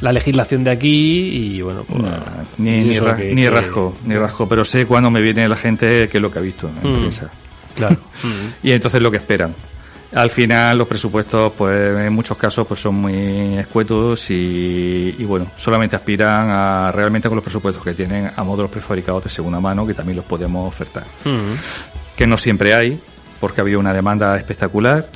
la 0.00 0.12
legislación 0.12 0.64
de 0.64 0.70
aquí 0.70 1.28
y 1.28 1.62
bueno, 1.62 1.84
pues, 1.84 2.02
ni, 2.58 2.84
ni, 2.84 2.98
rasgo, 2.98 3.94
ni 4.04 4.16
rasgo, 4.16 4.48
pero 4.48 4.64
sé 4.64 4.86
cuando 4.86 5.10
me 5.10 5.20
viene 5.20 5.48
la 5.48 5.56
gente 5.56 6.08
que 6.08 6.18
es 6.18 6.22
lo 6.22 6.30
que 6.30 6.38
ha 6.38 6.42
visto 6.42 6.68
en 6.82 6.92
prensa. 6.94 7.30
Claro. 7.76 7.96
y 8.62 8.72
entonces 8.72 9.00
lo 9.00 9.10
que 9.10 9.18
esperan. 9.18 9.54
Al 10.14 10.28
final 10.28 10.76
los 10.76 10.86
presupuestos, 10.86 11.52
pues 11.56 11.96
en 11.98 12.12
muchos 12.12 12.36
casos, 12.36 12.66
pues 12.66 12.80
son 12.80 12.96
muy 12.96 13.58
escuetos 13.58 14.30
y, 14.30 15.24
bueno, 15.24 15.52
solamente 15.56 15.96
aspiran 15.96 16.50
a 16.50 16.92
realmente 16.92 17.28
con 17.28 17.36
los 17.36 17.42
presupuestos 17.44 17.82
que 17.82 17.94
tienen 17.94 18.30
a 18.34 18.44
módulos 18.44 18.70
prefabricados 18.70 19.24
de 19.24 19.30
segunda 19.30 19.58
mano 19.58 19.86
que 19.86 19.94
también 19.94 20.16
los 20.16 20.26
podemos 20.26 20.68
ofertar. 20.68 21.04
Que 22.14 22.26
no 22.26 22.36
siempre 22.36 22.74
hay, 22.74 23.00
porque 23.42 23.60
había 23.60 23.76
una 23.76 23.92
demanda 23.92 24.36
espectacular, 24.36 25.08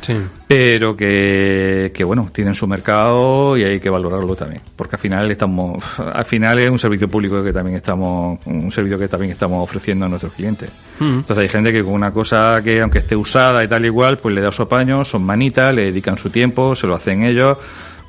pero 0.48 0.96
que, 0.96 1.92
que, 1.94 2.02
bueno, 2.02 2.28
tienen 2.32 2.56
su 2.56 2.66
mercado 2.66 3.56
y 3.56 3.62
hay 3.62 3.78
que 3.78 3.88
valorarlo 3.88 4.34
también, 4.34 4.62
porque 4.74 4.96
al 4.96 5.00
final 5.00 5.30
estamos, 5.30 5.80
al 6.00 6.24
final 6.24 6.58
es 6.58 6.68
un 6.68 6.78
servicio 6.80 7.08
público 7.08 7.40
que 7.44 7.52
también 7.52 7.76
estamos, 7.76 8.40
un 8.46 8.72
servicio 8.72 8.98
que 8.98 9.06
también 9.06 9.30
estamos 9.30 9.62
ofreciendo 9.62 10.06
a 10.06 10.08
nuestros 10.08 10.32
clientes. 10.32 10.70
Mm. 10.98 11.18
Entonces 11.18 11.38
hay 11.38 11.48
gente 11.48 11.72
que 11.72 11.84
con 11.84 11.92
una 11.92 12.10
cosa 12.10 12.60
que 12.64 12.80
aunque 12.80 12.98
esté 12.98 13.14
usada 13.14 13.62
y 13.62 13.68
tal 13.68 13.84
igual, 13.84 14.18
pues 14.18 14.34
le 14.34 14.40
da 14.40 14.50
su 14.50 14.62
apaño, 14.62 15.04
son 15.04 15.22
manitas, 15.22 15.72
le 15.72 15.82
dedican 15.82 16.18
su 16.18 16.28
tiempo, 16.28 16.74
se 16.74 16.88
lo 16.88 16.96
hacen 16.96 17.22
ellos, 17.22 17.58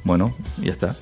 bueno, 0.04 0.34
y 0.60 0.66
ya 0.66 0.72
está. 0.72 0.96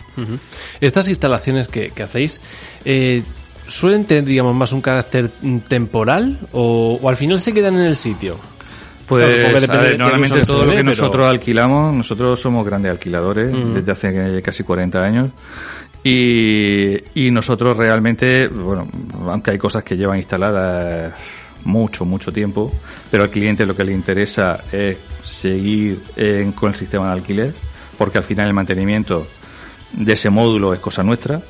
Estas 0.81 1.07
instalaciones 1.07 1.69
que, 1.69 1.91
que 1.91 2.03
hacéis, 2.03 2.41
eh, 2.84 3.24
¿suelen 3.65 4.03
tener, 4.03 4.25
digamos, 4.25 4.53
más 4.53 4.74
un 4.74 4.81
carácter 4.81 5.31
temporal 5.69 6.38
o, 6.51 7.00
o 7.01 7.07
al 7.07 7.15
final 7.15 7.39
se 7.39 7.53
quedan 7.53 7.75
en 7.75 7.86
el 7.86 7.95
sitio? 7.95 8.54
Pues 9.07 9.24
Claro, 9.65 9.81
ver, 9.83 9.97
normalmente 10.00 10.41
todo 10.41 10.65
lo 10.65 10.71
que 10.71 10.77
pero- 10.77 10.89
nosotros 10.89 11.27
alquilamos, 11.27 11.93
nosotros 11.93 12.39
somos 12.39 12.65
grandes 12.65 12.91
alquiladores 12.91 13.53
Mm. 13.53 13.74
desde 13.74 13.91
hace 13.91 14.41
casi 14.41 14.63
40 14.63 15.00
años. 15.03 15.29
Y, 16.03 16.97
y 17.25 17.31
nosotros 17.31 17.75
realmente, 17.77 18.47
bueno, 18.47 18.88
aunque 19.27 19.51
hay 19.51 19.57
cosas 19.57 19.83
que 19.83 19.95
llevan 19.97 20.17
instaladas 20.17 21.13
mucho, 21.63 22.05
mucho 22.05 22.31
tiempo, 22.31 22.71
pero 23.09 23.24
al 23.24 23.29
cliente 23.31 23.65
lo 23.65 23.75
que 23.75 23.83
le 23.83 23.91
interesa 23.91 24.63
es 24.71 24.97
seguir 25.24 26.03
en- 26.15 26.51
con 26.51 26.69
el 26.69 26.75
sistema 26.75 27.07
de 27.07 27.13
alquiler, 27.13 27.53
porque 27.97 28.19
al 28.19 28.24
final 28.24 28.47
el 28.47 28.53
mantenimiento 28.53 29.25
de 29.93 30.13
ese 30.13 30.29
módulo 30.29 30.74
es 30.74 30.79
cosa 30.79 31.01
nuestra. 31.03 31.41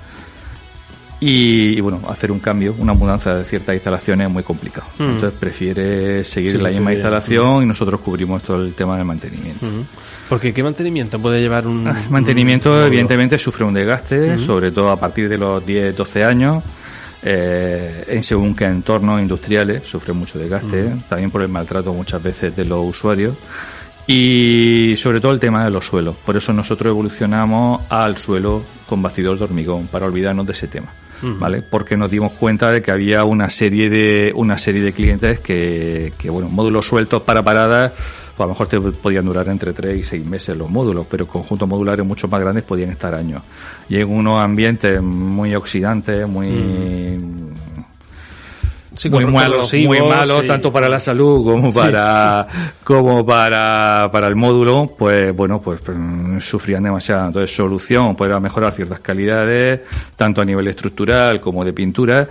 Y, 1.19 1.77
y, 1.77 1.81
bueno, 1.81 2.01
hacer 2.09 2.31
un 2.31 2.39
cambio, 2.39 2.75
una 2.77 2.93
mudanza 2.93 3.33
de 3.33 3.45
ciertas 3.45 3.73
instalaciones 3.73 4.27
es 4.27 4.33
muy 4.33 4.43
complicado. 4.43 4.87
Mm. 4.99 5.03
Entonces 5.03 5.39
prefiere 5.39 6.23
seguir 6.23 6.51
Sí, 6.51 6.57
la 6.57 6.69
misma 6.69 6.93
instalación 6.93 7.63
y 7.63 7.65
nosotros 7.65 8.01
cubrimos 8.01 8.43
todo 8.43 8.61
el 8.61 8.73
tema 8.73 8.97
del 8.97 9.05
mantenimiento. 9.05 9.65
Ujú. 9.65 9.85
Porque 10.29 10.53
¿qué 10.53 10.63
mantenimiento 10.63 11.19
puede 11.19 11.39
llevar 11.39 11.67
un... 11.67 11.87
Ah, 11.87 11.95
Mantenimiento, 12.09 12.73
un 12.73 12.81
evidentemente, 12.81 13.37
sufre 13.37 13.63
un 13.63 13.73
desgaste, 13.73 14.37
sobre 14.39 14.71
todo 14.71 14.89
a 14.89 14.99
partir 14.99 15.29
de 15.29 15.37
los 15.37 15.65
10, 15.65 15.95
12 15.95 16.23
años. 16.23 16.63
Eh, 17.27 18.03
en 18.07 18.21
según 18.21 18.55
qué 18.55 18.65
entornos 18.65 19.19
industriales 19.19 19.83
sufre 19.83 20.13
mucho 20.13 20.37
desgaste, 20.37 20.91
también 21.09 21.31
por 21.31 21.41
el 21.41 21.47
maltrato 21.47 21.91
muchas 21.91 22.21
veces 22.21 22.55
de 22.55 22.65
los 22.65 22.83
usuarios. 22.87 23.35
Y 24.07 24.95
sobre 24.97 25.19
todo 25.19 25.31
el 25.31 25.39
tema 25.39 25.63
de 25.63 25.71
los 25.71 25.85
suelos. 25.85 26.15
Por 26.23 26.37
eso 26.37 26.53
nosotros 26.53 26.91
evolucionamos 26.91 27.81
al 27.89 28.17
suelo 28.17 28.63
con 28.87 29.01
bastidor 29.01 29.37
de 29.39 29.45
hormigón, 29.45 29.87
para 29.87 30.05
olvidarnos 30.05 30.45
de 30.45 30.51
ese 30.51 30.67
tema. 30.67 30.93
¿Vale? 31.21 31.61
Porque 31.61 31.97
nos 31.97 32.11
dimos 32.11 32.33
cuenta 32.33 32.71
de 32.71 32.81
que 32.81 32.91
había 32.91 33.23
una 33.23 33.49
serie 33.49 33.89
de, 33.89 34.31
una 34.35 34.57
serie 34.57 34.81
de 34.81 34.93
clientes 34.93 35.39
que, 35.39 36.13
que 36.17 36.29
bueno, 36.29 36.49
módulos 36.49 36.85
sueltos 36.85 37.21
para 37.23 37.41
paradas, 37.41 37.93
pues 37.93 38.39
a 38.39 38.43
lo 38.43 38.49
mejor 38.49 38.67
te 38.67 38.79
podían 38.79 39.25
durar 39.25 39.47
entre 39.47 39.73
3 39.73 39.97
y 39.97 40.03
6 40.03 40.25
meses 40.25 40.57
los 40.57 40.69
módulos, 40.69 41.05
pero 41.09 41.25
conjuntos 41.25 41.67
modulares 41.67 42.05
mucho 42.05 42.27
más 42.27 42.41
grandes 42.41 42.63
podían 42.63 42.89
estar 42.89 43.13
años. 43.15 43.41
Y 43.87 43.97
en 43.97 44.09
unos 44.09 44.41
ambientes 44.41 45.01
muy 45.01 45.55
oxidantes, 45.55 46.27
muy, 46.27 46.47
Sí, 46.47 47.74
muy 49.09 49.25
malo, 49.25 49.61
muy 49.85 50.01
malo 50.01 50.41
sí. 50.41 50.47
tanto 50.47 50.71
para 50.71 50.89
la 50.89 50.99
salud 50.99 51.43
como 51.43 51.71
Sí. 51.71 51.79
para 51.79 52.47
como 52.83 53.25
para, 53.25 54.09
para 54.11 54.27
el 54.27 54.35
módulo, 54.35 54.93
pues 54.97 55.35
bueno, 55.35 55.61
pues, 55.61 55.81
mm, 55.87 56.39
sufrían 56.39 56.83
demasiado. 56.83 57.27
Entonces, 57.27 57.55
solución, 57.55 58.15
pues 58.15 58.29
era 58.29 58.39
mejorar 58.39 58.73
ciertas 58.73 58.99
calidades, 58.99 59.81
tanto 60.15 60.41
a 60.41 60.45
nivel 60.45 60.67
estructural 60.67 61.39
como 61.41 61.65
de 61.65 61.73
pintura, 61.73 62.27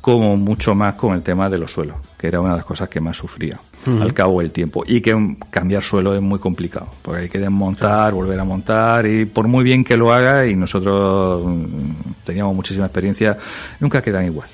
como 0.00 0.36
mucho 0.36 0.74
más 0.74 0.94
con 0.94 1.14
el 1.14 1.22
tema 1.22 1.50
de 1.50 1.58
los 1.58 1.72
suelos, 1.72 1.96
que 2.16 2.28
era 2.28 2.40
una 2.40 2.50
de 2.50 2.56
las 2.56 2.64
cosas 2.64 2.88
que 2.88 3.00
más 3.00 3.16
sufría 3.16 3.58
al 3.86 4.12
cabo 4.12 4.40
del 4.40 4.50
tiempo. 4.50 4.84
Y 4.86 5.00
que 5.00 5.36
cambiar 5.50 5.82
suelo 5.82 6.14
es 6.14 6.20
muy 6.20 6.38
complicado, 6.38 6.88
porque 7.02 7.22
hay 7.22 7.28
que 7.28 7.38
desmontar, 7.38 8.12
volver 8.12 8.38
a 8.38 8.44
montar, 8.44 9.06
y 9.06 9.24
por 9.24 9.48
muy 9.48 9.64
bien 9.64 9.82
que 9.84 9.96
lo 9.96 10.12
haga, 10.12 10.46
y 10.46 10.54
nosotros 10.56 11.44
mm, 11.46 11.90
teníamos 12.24 12.54
muchísima 12.54 12.86
experiencia, 12.86 13.36
nunca 13.80 14.02
quedan 14.02 14.26
igual. 14.26 14.48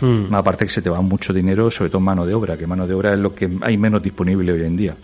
Mm. 0.00 0.34
Aparte 0.34 0.66
que 0.66 0.72
se 0.72 0.82
te 0.82 0.90
va 0.90 1.00
mucho 1.00 1.32
dinero, 1.32 1.70
sobre 1.70 1.90
todo 1.90 1.98
en 1.98 2.04
mano 2.04 2.26
de 2.26 2.34
obra, 2.34 2.56
que 2.56 2.66
mano 2.66 2.86
de 2.86 2.94
obra 2.94 3.12
es 3.12 3.18
lo 3.18 3.34
que 3.34 3.50
hay 3.62 3.76
menos 3.76 4.02
disponible 4.02 4.52
hoy 4.52 4.64
en 4.64 4.76
día. 4.76 4.96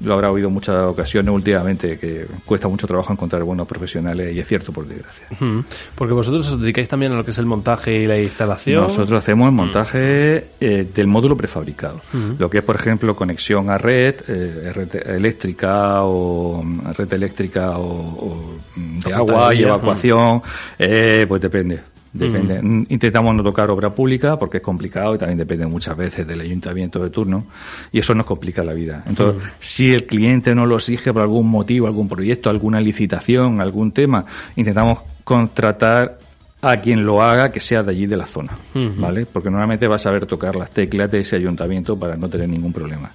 Lo 0.00 0.14
habrá 0.14 0.30
oído 0.30 0.48
en 0.48 0.54
muchas 0.54 0.76
ocasiones 0.76 1.34
últimamente, 1.34 1.98
que 1.98 2.26
cuesta 2.44 2.68
mucho 2.68 2.86
trabajo 2.86 3.12
encontrar 3.12 3.42
buenos 3.42 3.66
profesionales, 3.66 4.34
y 4.34 4.40
es 4.40 4.46
cierto, 4.46 4.72
por 4.72 4.86
desgracia. 4.86 5.26
Ujú. 5.32 5.64
Porque 5.94 6.14
vosotros 6.14 6.50
os 6.52 6.60
dedicáis 6.60 6.88
también 6.88 7.12
a 7.12 7.16
lo 7.16 7.24
que 7.24 7.30
es 7.30 7.38
el 7.38 7.46
montaje 7.46 7.94
y 7.94 8.06
la 8.06 8.18
instalación. 8.18 8.82
Nosotros 8.82 9.18
hacemos 9.18 9.48
el 9.48 9.54
montaje 9.54 10.48
eh, 10.60 10.86
del 10.94 11.06
módulo 11.06 11.36
prefabricado. 11.36 12.00
Lo 12.38 12.48
que 12.48 12.58
es, 12.58 12.64
por 12.64 12.76
ejemplo, 12.76 13.14
conexión 13.14 13.70
a 13.70 13.78
red, 13.78 14.16
eh, 14.28 14.72
red 14.74 14.94
eléctrica 15.06 16.02
o 16.02 16.62
mm, 16.62 16.92
red 16.96 17.12
eléctrica 17.12 17.78
o, 17.78 17.86
o, 17.86 18.54
mm, 18.76 18.98
de 19.00 19.14
agua 19.14 19.54
y 19.54 19.62
evacuación, 19.62 20.42
eh, 20.78 21.26
pues 21.28 21.40
depende. 21.40 21.89
Depende. 22.12 22.60
Mm, 22.60 22.84
Intentamos 22.88 23.34
no 23.36 23.42
tocar 23.42 23.70
obra 23.70 23.90
pública 23.90 24.36
porque 24.38 24.56
es 24.56 24.62
complicado 24.62 25.14
y 25.14 25.18
también 25.18 25.38
depende 25.38 25.66
muchas 25.66 25.96
veces 25.96 26.26
del 26.26 26.40
ayuntamiento 26.40 27.00
de 27.02 27.10
turno 27.10 27.46
y 27.92 28.00
eso 28.00 28.14
nos 28.14 28.26
complica 28.26 28.64
la 28.64 28.72
vida. 28.72 29.04
Entonces, 29.06 29.42
si 29.60 29.92
el 29.92 30.06
cliente 30.06 30.54
no 30.54 30.66
lo 30.66 30.76
exige 30.76 31.12
por 31.12 31.22
algún 31.22 31.48
motivo, 31.48 31.86
algún 31.86 32.08
proyecto, 32.08 32.50
alguna 32.50 32.80
licitación, 32.80 33.60
algún 33.60 33.92
tema, 33.92 34.24
intentamos 34.56 35.00
contratar 35.22 36.18
a 36.62 36.76
quien 36.80 37.04
lo 37.06 37.22
haga 37.22 37.50
que 37.50 37.60
sea 37.60 37.82
de 37.82 37.92
allí 37.92 38.06
de 38.06 38.16
la 38.16 38.26
zona, 38.26 38.58
¿vale? 38.98 39.24
Porque 39.24 39.48
normalmente 39.48 39.86
va 39.86 39.96
a 39.96 39.98
saber 40.00 40.26
tocar 40.26 40.56
las 40.56 40.70
teclas 40.70 41.10
de 41.10 41.20
ese 41.20 41.36
ayuntamiento 41.36 41.98
para 41.98 42.16
no 42.16 42.28
tener 42.28 42.48
ningún 42.48 42.72
problema. 42.72 43.10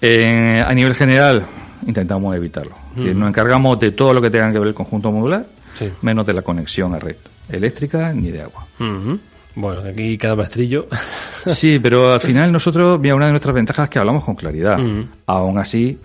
Eh, 0.00 0.62
a 0.64 0.72
nivel 0.72 0.94
general, 0.94 1.44
intentamos 1.86 2.34
evitarlo. 2.36 2.72
Decir, 2.94 3.14
nos 3.16 3.28
encargamos 3.28 3.78
de 3.80 3.90
todo 3.92 4.12
lo 4.14 4.22
que 4.22 4.30
tenga 4.30 4.52
que 4.52 4.58
ver 4.58 4.68
el 4.68 4.74
conjunto 4.74 5.10
modular, 5.10 5.46
Sí. 5.74 5.90
menos 6.02 6.24
de 6.26 6.32
la 6.32 6.42
conexión 6.42 6.94
a 6.94 6.98
red 7.00 7.16
eléctrica 7.48 8.12
ni 8.12 8.30
de 8.30 8.42
agua. 8.42 8.66
Bueno, 9.56 9.82
aquí 9.88 10.18
cada 10.18 10.36
maestrillo. 10.36 10.88
Sí, 11.46 11.78
pero 11.78 12.10
al 12.10 12.22
final 12.22 12.50
nosotros, 12.50 12.98
mira, 12.98 13.14
una 13.14 13.26
de 13.26 13.32
nuestras 13.32 13.54
ventajas 13.54 13.84
es 13.84 13.90
que 13.90 13.98
hablamos 13.98 14.24
con 14.24 14.34
claridad. 14.34 14.78
Mm. 14.78 15.08
Aún 15.26 15.58
así, 15.58 15.98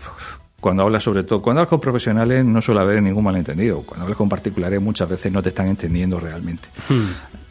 cuando 0.60 0.84
hablas 0.84 1.04
sobre 1.04 1.24
todo, 1.24 1.42
cuando 1.42 1.62
hablas 1.62 1.70
con 1.70 1.80
profesionales 1.80 2.44
no 2.44 2.62
suele 2.62 2.82
haber 2.82 3.02
ningún 3.02 3.24
malentendido. 3.24 3.82
Cuando 3.84 4.04
hablas 4.04 4.18
con 4.18 4.28
particulares 4.28 4.82
muchas 4.82 5.08
veces 5.08 5.32
no 5.32 5.42
te 5.42 5.50
están 5.50 5.68
entendiendo 5.68 6.20
realmente. 6.20 6.68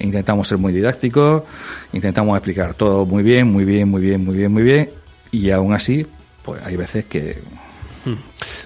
Intentamos 0.00 0.46
ser 0.46 0.58
muy 0.58 0.72
didácticos, 0.72 1.44
intentamos 1.92 2.36
explicar 2.36 2.74
todo 2.74 3.06
muy 3.06 3.22
bien, 3.22 3.50
muy 3.50 3.64
bien, 3.64 3.88
muy 3.88 4.02
bien, 4.02 4.22
muy 4.22 4.36
bien, 4.36 4.52
muy 4.52 4.62
bien. 4.62 4.90
Y 5.30 5.50
aún 5.50 5.72
así, 5.72 6.06
pues 6.42 6.62
hay 6.62 6.76
veces 6.76 7.06
que 7.06 7.38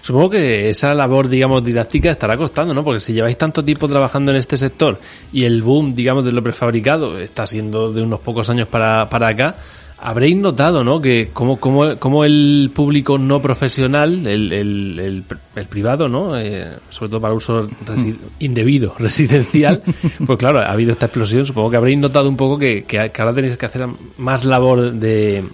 Supongo 0.03 0.31
que 0.31 0.71
esa 0.71 0.95
labor, 0.95 1.29
digamos, 1.29 1.63
didáctica 1.65 2.11
estará 2.11 2.37
costando, 2.37 2.75
¿no? 2.75 2.83
Porque 2.85 3.01
si 3.01 3.13
lleváis 3.13 3.37
tanto 3.39 3.65
tiempo 3.65 3.89
trabajando 3.89 4.31
en 4.33 4.39
este 4.39 4.57
sector 4.57 4.99
y 5.33 5.45
el 5.45 5.63
boom, 5.63 5.95
digamos, 5.95 6.25
de 6.25 6.33
lo 6.33 6.43
prefabricado 6.43 7.19
está 7.19 7.47
siendo 7.47 7.93
de 7.93 8.03
unos 8.03 8.21
pocos 8.21 8.49
años 8.51 8.69
para, 8.69 9.09
para 9.09 9.29
acá, 9.29 9.57
habréis 10.05 10.37
notado, 10.37 10.83
¿no? 10.83 11.01
Que 11.01 11.29
como, 11.33 11.59
como, 11.61 11.97
como 11.97 12.25
el 12.25 12.73
público 12.75 13.19
no 13.19 13.41
profesional, 13.41 14.27
el, 14.27 14.53
el, 14.53 14.99
el, 14.99 15.25
el 15.55 15.67
privado, 15.67 16.09
¿no? 16.09 16.37
Eh, 16.37 16.73
sobre 16.91 17.09
todo 17.11 17.21
para 17.21 17.35
uso 17.35 17.69
resi- 17.87 18.17
indebido, 18.41 18.95
residencial, 18.99 19.81
pues 20.27 20.39
claro, 20.39 20.59
ha 20.59 20.73
habido 20.73 20.91
esta 20.91 21.07
explosión. 21.07 21.47
Supongo 21.47 21.71
que 21.71 21.77
habréis 21.77 21.99
notado 21.99 22.29
un 22.29 22.37
poco 22.37 22.59
que, 22.59 22.83
que, 22.83 23.11
que 23.11 23.23
ahora 23.23 23.33
tenéis 23.33 23.57
que 23.57 23.67
hacer 23.67 23.87
más 24.19 24.45
labor 24.45 24.91
de 24.93 25.45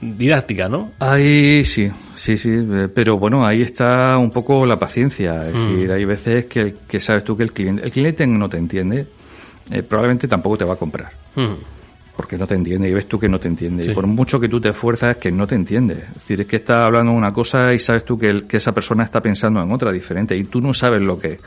didáctica, 0.00 0.68
¿no? 0.68 0.92
Ahí 0.98 1.64
sí, 1.64 1.90
sí, 2.14 2.36
sí, 2.36 2.50
eh, 2.52 2.88
pero 2.94 3.18
bueno, 3.18 3.44
ahí 3.46 3.62
está 3.62 4.16
un 4.18 4.30
poco 4.30 4.66
la 4.66 4.78
paciencia. 4.78 5.46
Es 5.48 5.54
decir, 5.54 5.90
hay 5.90 6.04
veces 6.04 6.44
que, 6.46 6.74
que 6.86 7.00
sabes 7.00 7.24
tú 7.24 7.36
que 7.36 7.42
el 7.44 7.52
cliente, 7.52 7.84
el 7.84 7.90
cliente 7.90 8.26
no 8.26 8.48
te 8.48 8.56
entiende, 8.58 9.06
eh, 9.70 9.82
probablemente 9.82 10.28
tampoco 10.28 10.58
te 10.58 10.64
va 10.64 10.74
a 10.74 10.76
comprar. 10.76 11.10
Mm. 11.34 11.54
Porque 12.16 12.38
no 12.38 12.46
te 12.46 12.54
entiende 12.54 12.88
y 12.88 12.94
ves 12.94 13.06
tú 13.06 13.18
que 13.18 13.28
no 13.28 13.38
te 13.38 13.48
entiende. 13.48 13.84
Sí. 13.84 13.90
Y 13.90 13.94
por 13.94 14.06
mucho 14.06 14.40
que 14.40 14.48
tú 14.48 14.58
te 14.58 14.70
esfuerzas, 14.70 15.16
que 15.16 15.30
no 15.30 15.46
te 15.46 15.54
entiende. 15.54 15.94
Es 16.08 16.14
decir, 16.14 16.40
es 16.40 16.46
que 16.46 16.56
está 16.56 16.86
hablando 16.86 17.12
una 17.12 17.30
cosa 17.32 17.74
y 17.74 17.78
sabes 17.78 18.04
tú 18.06 18.16
que, 18.18 18.28
el- 18.28 18.46
que 18.46 18.56
esa 18.56 18.72
persona 18.72 19.04
está 19.04 19.20
pensando 19.20 19.62
en 19.62 19.70
otra 19.70 19.92
diferente 19.92 20.34
y 20.34 20.44
tú 20.44 20.60
no 20.62 20.72
sabes 20.72 21.02
lo 21.02 21.18
que 21.18 21.32
es. 21.32 21.40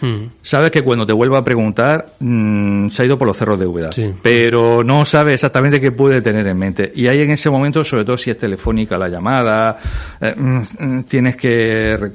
Mm. 0.00 0.26
Sabes 0.42 0.70
que 0.70 0.82
cuando 0.82 1.06
te 1.06 1.12
vuelva 1.12 1.38
a 1.38 1.44
preguntar, 1.44 2.06
mm, 2.20 2.88
se 2.88 3.02
ha 3.02 3.06
ido 3.06 3.16
por 3.18 3.26
los 3.28 3.36
cerros 3.36 3.58
de 3.58 3.66
Úbeda. 3.66 3.92
Sí. 3.92 4.12
Pero 4.22 4.82
no 4.84 5.04
sabe 5.04 5.34
exactamente 5.34 5.80
qué 5.80 5.92
puede 5.92 6.20
tener 6.22 6.46
en 6.46 6.58
mente. 6.58 6.92
Y 6.94 7.08
ahí 7.08 7.20
en 7.22 7.30
ese 7.30 7.50
momento, 7.50 7.84
sobre 7.84 8.04
todo 8.04 8.16
si 8.18 8.30
es 8.30 8.38
telefónica 8.38 8.96
la 8.98 9.08
llamada, 9.08 9.78
eh, 10.20 10.34
mm, 10.36 11.02
tienes 11.04 11.36
que 11.36 11.96
re- 11.96 12.12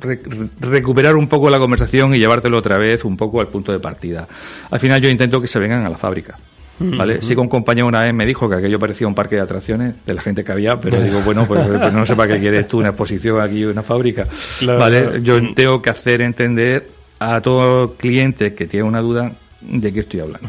re- 0.00 0.20
recuperar 0.60 1.16
un 1.16 1.28
poco 1.28 1.50
la 1.50 1.58
conversación 1.58 2.14
y 2.14 2.18
llevártelo 2.18 2.58
otra 2.58 2.76
vez 2.78 3.04
un 3.04 3.16
poco 3.16 3.40
al 3.40 3.48
punto 3.48 3.72
de 3.72 3.78
partida. 3.80 4.26
Al 4.70 4.80
final 4.80 5.00
yo 5.00 5.08
intento 5.08 5.40
que 5.40 5.46
se 5.46 5.58
vengan 5.58 5.84
a 5.84 5.88
la 5.88 5.96
fábrica. 5.96 6.36
¿Vale? 6.82 7.20
Sí 7.20 7.34
que 7.34 7.40
un 7.40 7.48
compañero 7.48 7.86
una 7.86 8.02
vez 8.04 8.14
me 8.14 8.24
dijo 8.24 8.48
que 8.48 8.56
aquello 8.56 8.78
parecía 8.78 9.06
un 9.06 9.14
parque 9.14 9.34
de 9.36 9.42
atracciones 9.42 9.94
de 10.06 10.14
la 10.14 10.22
gente 10.22 10.42
que 10.42 10.50
había, 10.52 10.80
pero 10.80 11.00
digo, 11.02 11.20
bueno, 11.20 11.46
pues, 11.46 11.66
pues 11.66 11.92
no 11.92 12.06
sé 12.06 12.16
para 12.16 12.32
qué 12.34 12.40
quieres 12.40 12.66
tú 12.68 12.78
una 12.78 12.88
exposición 12.88 13.40
aquí 13.40 13.64
una 13.64 13.82
fábrica. 13.82 14.26
Claro, 14.60 14.78
¿Vale? 14.78 15.02
claro. 15.02 15.16
Yo 15.18 15.40
Mm. 15.42 15.54
tengo 15.54 15.82
que 15.82 15.90
hacer 15.90 16.22
entender 16.22 16.88
a 17.18 17.40
todo 17.42 17.94
cliente 17.96 18.54
que 18.54 18.66
tiene 18.66 18.84
una 18.88 19.00
duda 19.00 19.30
de 19.60 19.92
qué 19.92 20.00
estoy 20.00 20.20
hablando. 20.20 20.48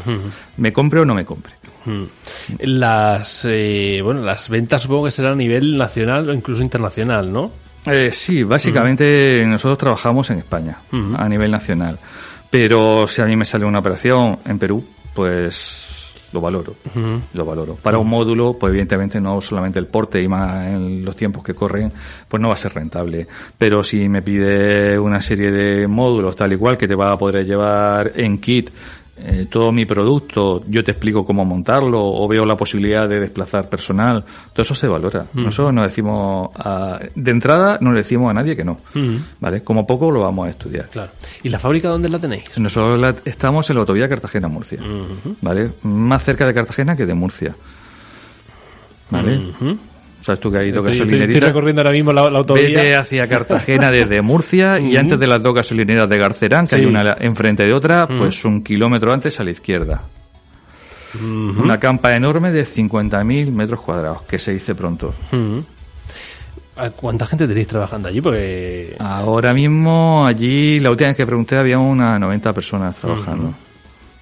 ¿Me 0.56 0.72
compre 0.72 1.00
o 1.00 1.04
no 1.04 1.14
me 1.14 1.24
compre? 1.26 1.52
Las, 2.60 3.46
eh, 3.48 4.00
bueno, 4.02 4.22
las 4.22 4.48
ventas 4.48 4.82
supongo 4.82 5.04
que 5.04 5.10
serán 5.10 5.32
a 5.32 5.36
nivel 5.36 5.76
nacional 5.76 6.28
o 6.30 6.34
incluso 6.34 6.62
internacional, 6.62 7.30
¿no? 7.32 7.50
Eh, 7.86 8.10
sí, 8.12 8.42
básicamente 8.44 9.44
nosotros 9.46 9.78
trabajamos 9.78 10.30
en 10.30 10.38
España, 10.38 10.78
a 11.16 11.28
nivel 11.28 11.50
nacional. 11.50 11.98
Pero 12.50 13.06
si 13.06 13.20
a 13.22 13.24
mí 13.24 13.34
me 13.36 13.44
sale 13.44 13.64
una 13.64 13.80
operación 13.80 14.38
en 14.44 14.58
Perú, 14.58 14.84
pues 15.14 15.91
lo 16.32 16.40
valoro, 16.40 16.74
lo 17.34 17.44
valoro. 17.44 17.74
Para 17.76 17.98
un 17.98 18.08
módulo, 18.08 18.54
pues 18.54 18.70
evidentemente 18.70 19.20
no 19.20 19.40
solamente 19.40 19.78
el 19.78 19.86
porte 19.86 20.20
y 20.22 20.28
más 20.28 20.66
en 20.66 21.04
los 21.04 21.14
tiempos 21.14 21.44
que 21.44 21.54
corren, 21.54 21.92
pues 22.28 22.40
no 22.40 22.48
va 22.48 22.54
a 22.54 22.58
ser 22.58 22.74
rentable. 22.74 23.26
Pero 23.56 23.82
si 23.82 24.08
me 24.08 24.22
pide 24.22 24.98
una 24.98 25.20
serie 25.20 25.50
de 25.50 25.86
módulos 25.86 26.36
tal 26.36 26.52
y 26.52 26.56
cual 26.56 26.76
que 26.78 26.88
te 26.88 26.94
va 26.94 27.12
a 27.12 27.18
poder 27.18 27.46
llevar 27.46 28.12
en 28.16 28.38
kit 28.38 28.70
eh, 29.18 29.46
todo 29.50 29.70
mi 29.72 29.84
producto, 29.84 30.64
yo 30.66 30.82
te 30.82 30.92
explico 30.92 31.24
cómo 31.24 31.44
montarlo 31.44 32.00
o 32.02 32.26
veo 32.26 32.46
la 32.46 32.56
posibilidad 32.56 33.08
de 33.08 33.20
desplazar 33.20 33.68
personal, 33.68 34.24
todo 34.52 34.62
eso 34.62 34.74
se 34.74 34.88
valora. 34.88 35.26
Mm. 35.32 35.44
Nosotros 35.44 35.74
no 35.74 35.82
decimos, 35.82 36.48
a- 36.56 36.98
de 37.14 37.30
entrada 37.30 37.78
no 37.80 37.92
le 37.92 37.98
decimos 37.98 38.30
a 38.30 38.34
nadie 38.34 38.56
que 38.56 38.64
no, 38.64 38.78
Mm. 38.94 39.16
¿vale? 39.38 39.62
Como 39.62 39.86
poco 39.86 40.10
lo 40.10 40.20
vamos 40.22 40.46
a 40.46 40.50
estudiar. 40.50 40.86
Claro. 40.88 41.12
¿Y 41.42 41.50
la 41.50 41.58
fábrica 41.58 41.88
dónde 41.88 42.08
la 42.08 42.18
tenéis? 42.18 42.44
Nosotros 42.58 42.98
la- 42.98 43.14
estamos 43.24 43.68
en 43.70 43.76
la 43.76 43.80
autovía 43.80 44.08
Cartagena-Murcia. 44.08 44.78
¿vale? 45.42 45.72
Más 45.82 46.24
cerca 46.24 46.46
de 46.46 46.54
Cartagena 46.54 46.96
que 46.96 47.04
de 47.06 47.14
Murcia, 47.14 47.54
¿vale? 49.10 49.40
¿Sabes 50.22 50.38
tú 50.40 50.50
que 50.52 50.58
hay 50.58 50.70
dos 50.70 50.78
Estoy, 50.78 50.92
estoy- 50.92 51.04
gasolineras? 51.06 51.34
estoy 51.34 51.48
recorriendo 51.48 51.80
ahora 51.82 51.90
mismo 51.92 52.12
la, 52.12 52.30
la 52.30 52.38
autovía. 52.38 52.64
Vete 52.68 52.94
hacia 52.96 53.26
Cartagena 53.26 53.90
desde 53.90 54.22
Murcia 54.22 54.78
y 54.78 54.96
antes 54.96 55.18
de 55.18 55.26
las 55.26 55.42
dos 55.42 55.52
gasolineras 55.54 56.08
de 56.08 56.18
Garcerán, 56.18 56.66
que 56.66 56.76
Sí. 56.76 56.82
hay 56.82 56.86
una 56.86 57.16
enfrente 57.18 57.64
de 57.66 57.72
otra, 57.74 58.06
pues 58.06 58.44
un 58.44 58.62
kilómetro 58.62 59.12
antes 59.12 59.38
a 59.40 59.44
la 59.44 59.50
izquierda. 59.50 60.02
Ujú. 61.14 61.62
Una 61.62 61.78
campa 61.78 62.14
enorme 62.14 62.52
de 62.52 62.64
50.000 62.64 63.52
metros 63.52 63.80
cuadrados, 63.80 64.22
que 64.22 64.38
se 64.38 64.52
dice 64.54 64.74
pronto. 64.74 65.12
Ujú. 65.32 65.64
¿A 66.76 66.88
¿Cuánta 66.90 67.26
gente 67.26 67.46
tenéis 67.46 67.66
trabajando 67.66 68.08
allí? 68.08 68.20
Porque... 68.22 68.96
Ahora 68.98 69.52
mismo 69.52 70.24
allí, 70.26 70.80
la 70.80 70.90
última 70.90 71.08
vez 71.08 71.16
que 71.18 71.26
pregunté, 71.26 71.56
había 71.56 71.78
unas 71.78 72.18
90 72.18 72.52
personas 72.54 72.96
trabajando. 72.96 73.52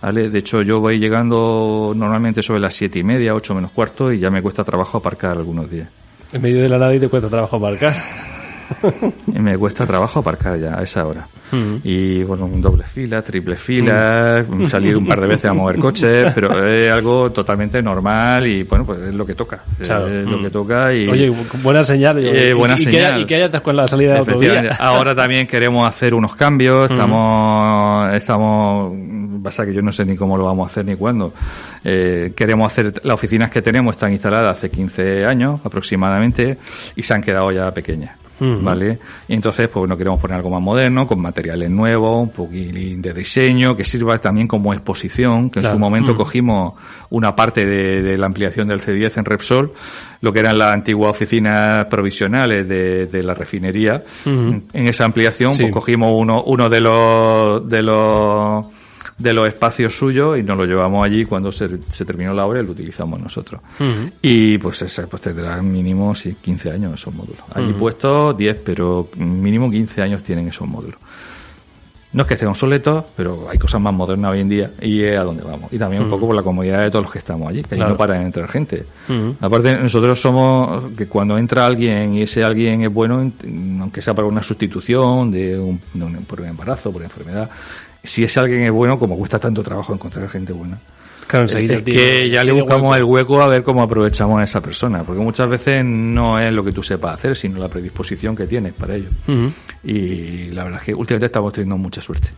De 0.03 0.39
hecho, 0.39 0.63
yo 0.63 0.81
voy 0.81 0.99
llegando 0.99 1.93
normalmente 1.95 2.43
sobre 2.43 2.61
las 2.61 2.75
siete 2.75 2.99
y 2.99 3.05
media, 3.05 3.35
ocho 3.35 3.55
menos 3.55 3.71
cuarto, 3.71 4.11
y 4.11 4.19
ya 4.19 4.31
me 4.31 4.41
cuesta 4.41 4.65
trabajo 4.65 4.99
aparcar 4.99 5.37
algunos 5.37 5.71
días. 5.71 5.89
En 6.33 6.41
medio 6.41 6.63
de 6.63 6.69
la 6.69 6.79
nada 6.79 6.95
y 6.95 7.01
te 7.01 7.09
cuesta 7.09 7.29
trabajo 7.29 7.57
aparcar. 7.57 7.95
Me 9.27 9.57
cuesta 9.59 9.87
trabajo 9.87 10.21
aparcar 10.21 10.59
ya 10.59 10.79
a 10.79 10.83
esa 10.83 11.07
hora. 11.07 11.27
Ujú. 11.53 11.81
Y 11.83 12.23
bueno, 12.23 12.45
un 12.45 12.61
doble 12.61 12.85
fila, 12.85 13.21
triple 13.23 13.57
fila, 13.57 14.45
salir 14.69 14.97
un 14.97 15.05
par 15.07 15.21
de 15.21 15.27
veces 15.27 15.47
a 15.51 15.55
mover 15.55 15.77
coches, 15.81 16.31
pero 16.35 16.65
es 16.67 16.91
algo 16.91 17.33
totalmente 17.33 17.83
normal 17.83 18.47
y 18.47 18.63
bueno, 18.63 18.85
pues 18.85 19.01
es 19.01 19.15
lo 19.15 19.27
que 19.27 19.35
toca. 19.35 19.61
Claro. 19.79 20.07
Es 20.09 20.27
lo 20.29 20.39
Mm. 20.39 20.43
que 20.45 20.51
toca 20.51 20.95
y 20.95 21.09
Oye, 21.09 21.33
buena 21.63 21.83
señal. 21.83 22.19
Eh, 22.25 22.55
buena 22.55 22.77
y, 22.79 22.83
y 22.83 22.85
Que 22.87 22.91
señal. 22.93 23.13
haya, 23.15 23.23
y 23.23 23.27
que 23.27 23.35
haya 23.35 23.51
en 23.67 23.77
la 23.77 23.89
salida 23.89 24.13
de 24.15 24.19
autovía. 24.21 24.77
Ahora 24.79 25.15
también 25.15 25.47
queremos 25.47 25.87
hacer 25.89 26.15
unos 26.15 26.37
cambios. 26.37 26.89
Estamos, 26.91 28.13
estamos, 28.15 28.93
pasa 29.43 29.67
que 29.67 29.75
yo 29.75 29.83
no 29.83 29.91
sé 29.91 30.05
ni 30.05 30.17
cómo 30.17 30.37
lo 30.39 30.45
vamos 30.45 30.69
a 30.69 30.71
hacer 30.71 30.85
ni 30.85 30.95
cuándo. 30.95 31.33
Eh, 31.85 32.33
queremos 32.37 32.71
hacer, 32.71 32.93
las 33.05 33.15
oficinas 33.15 33.51
que 33.51 33.61
tenemos 33.61 33.97
están 33.97 34.13
instaladas 34.13 34.51
hace 34.51 34.71
15 34.71 35.27
años 35.27 35.61
aproximadamente 35.65 36.59
y 36.95 37.03
se 37.03 37.13
han 37.15 37.23
quedado 37.23 37.51
ya 37.51 37.73
pequeñas. 37.75 38.17
¿Vale? 38.41 38.99
Y 39.29 39.35
entonces, 39.35 39.69
pues 39.69 39.89
no 39.89 39.97
queremos 39.99 40.19
poner 40.21 40.37
algo 40.39 40.51
más 40.51 40.63
moderno, 40.63 41.07
con 41.07 41.21
materiales 41.21 41.69
nuevos, 41.71 42.23
un 42.23 42.31
poquitín 42.31 43.03
de 43.03 43.13
diseño, 43.13 43.77
que 43.77 43.85
sirva 43.85 44.17
también 44.19 44.49
como 44.49 44.73
exposición, 44.73 45.51
que 45.51 45.61
Claro. 45.61 45.75
en 45.75 45.77
su 45.77 45.79
momento 45.81 46.17
cogimos 46.17 46.75
una 47.11 47.37
parte 47.37 47.67
de, 47.67 48.01
de 48.03 48.17
la 48.17 48.27
ampliación 48.27 48.69
del 48.69 48.81
C10 48.81 49.19
en 49.19 49.25
Repsol, 49.27 49.73
lo 50.23 50.33
que 50.33 50.39
eran 50.41 50.57
las 50.59 50.73
antiguas 50.73 51.11
oficinas 51.11 51.85
provisionales 51.87 52.67
de, 52.69 53.07
de 53.07 53.23
la 53.23 53.35
refinería. 53.35 54.03
En 54.25 54.63
esa 54.73 55.05
ampliación, 55.05 55.53
Sí. 55.53 55.63
pues 55.63 55.73
cogimos 55.75 56.13
uno, 56.15 56.43
uno 56.45 56.69
de 56.69 56.81
los, 56.81 57.69
de 57.69 57.83
los, 57.83 58.65
de 59.21 59.35
los 59.35 59.47
espacios 59.47 59.95
suyos 59.97 60.39
y 60.39 60.43
nos 60.43 60.57
lo 60.57 60.65
llevamos 60.65 61.05
allí 61.05 61.25
cuando 61.27 61.53
se, 61.53 61.69
se 61.91 62.05
terminó 62.05 62.33
la 62.33 62.47
obra 62.47 62.61
y 62.61 62.65
lo 62.67 62.73
utilizamos 62.73 63.21
nosotros. 63.21 63.61
Y 64.23 64.57
pues 64.59 64.81
ese, 64.83 65.07
pues 65.07 65.21
tendrá 65.23 65.61
mínimo 65.63 66.15
sí, 66.15 66.37
15 66.41 66.71
años 66.73 66.95
esos 66.95 67.15
módulos. 67.15 67.43
Allí 67.55 67.73
puestos 67.75 68.37
10, 68.37 68.61
pero 68.65 69.09
mínimo 69.17 69.71
15 69.71 70.03
años 70.03 70.23
tienen 70.23 70.49
esos 70.49 70.67
módulos. 70.67 70.99
No 72.13 72.23
es 72.23 72.27
que 72.27 72.35
estén 72.35 72.49
obsoletos, 72.49 73.05
pero 73.17 73.47
hay 73.49 73.57
cosas 73.57 73.81
más 73.81 73.95
modernas 73.95 74.33
hoy 74.33 74.41
en 74.41 74.49
día 74.49 74.71
y 74.83 75.01
es 75.03 75.17
a 75.17 75.23
donde 75.23 75.45
vamos. 75.45 75.73
Y 75.73 75.79
también 75.79 76.03
un 76.03 76.11
poco 76.11 76.27
por 76.27 76.35
la 76.35 76.43
comodidad 76.43 76.83
de 76.83 76.91
todos 76.91 77.05
los 77.05 77.13
que 77.13 77.21
estamos 77.21 77.49
allí, 77.49 77.63
que 77.63 77.77
Claro. 77.77 77.93
no 77.93 77.97
para 77.97 78.19
de 78.19 78.25
entrar 78.25 78.49
gente. 78.49 78.85
Aparte, 79.41 79.77
nosotros 79.79 80.21
somos 80.21 80.91
que 80.97 81.07
cuando 81.07 81.39
entra 81.39 81.65
alguien 81.67 82.15
y 82.15 82.23
ese 82.23 82.43
alguien 82.43 82.83
es 82.83 82.93
bueno, 82.93 83.21
en- 83.21 83.79
aunque 83.81 84.03
sea 84.03 84.13
para 84.13 84.27
una 84.27 84.43
sustitución 84.43 85.31
de 85.31 85.57
un, 85.57 85.81
de 85.95 86.05
un- 86.05 86.25
por 86.25 86.41
un 86.41 86.49
embarazo, 86.49 86.91
por 86.91 87.03
enfermedad, 87.05 87.49
si 88.03 88.25
ese 88.25 88.41
alguien 88.41 88.63
es 88.63 88.71
bueno, 88.71 88.99
como 88.99 89.17
cuesta 89.17 89.39
tanto 89.39 89.63
trabajo 89.63 89.93
encontrar 89.93 90.29
gente 90.29 90.53
buena. 90.53 90.79
Claro, 91.31 91.45
enseguida 91.45 91.75
Es 91.75 91.85
que 91.85 92.29
ya 92.29 92.43
le 92.43 92.51
buscamos 92.51 92.97
el 92.97 93.05
hueco 93.05 93.41
a 93.41 93.47
ver 93.47 93.63
cómo 93.63 93.85
aprovechamos 93.85 94.41
a 94.41 94.45
esa 94.45 94.61
persona, 94.61 95.05
porque 95.05 95.23
muchas 95.23 95.49
veces 95.49 95.85
no 95.85 96.41
es 96.41 96.53
lo 96.53 96.65
que 96.65 96.73
tú 96.73 96.83
sepas 96.83 97.15
hacer, 97.15 97.37
sino 97.37 97.61
la 97.61 97.69
predisposición 97.69 98.35
que 98.35 98.49
tienes 98.49 98.73
para 98.73 98.97
ello. 98.97 99.11
Y 99.85 100.51
la 100.51 100.65
verdad 100.65 100.81
es 100.81 100.87
que 100.87 100.95
últimamente 100.95 101.27
estamos 101.27 101.53
teniendo 101.53 101.77
mucha 101.79 102.01
suerte. 102.01 102.31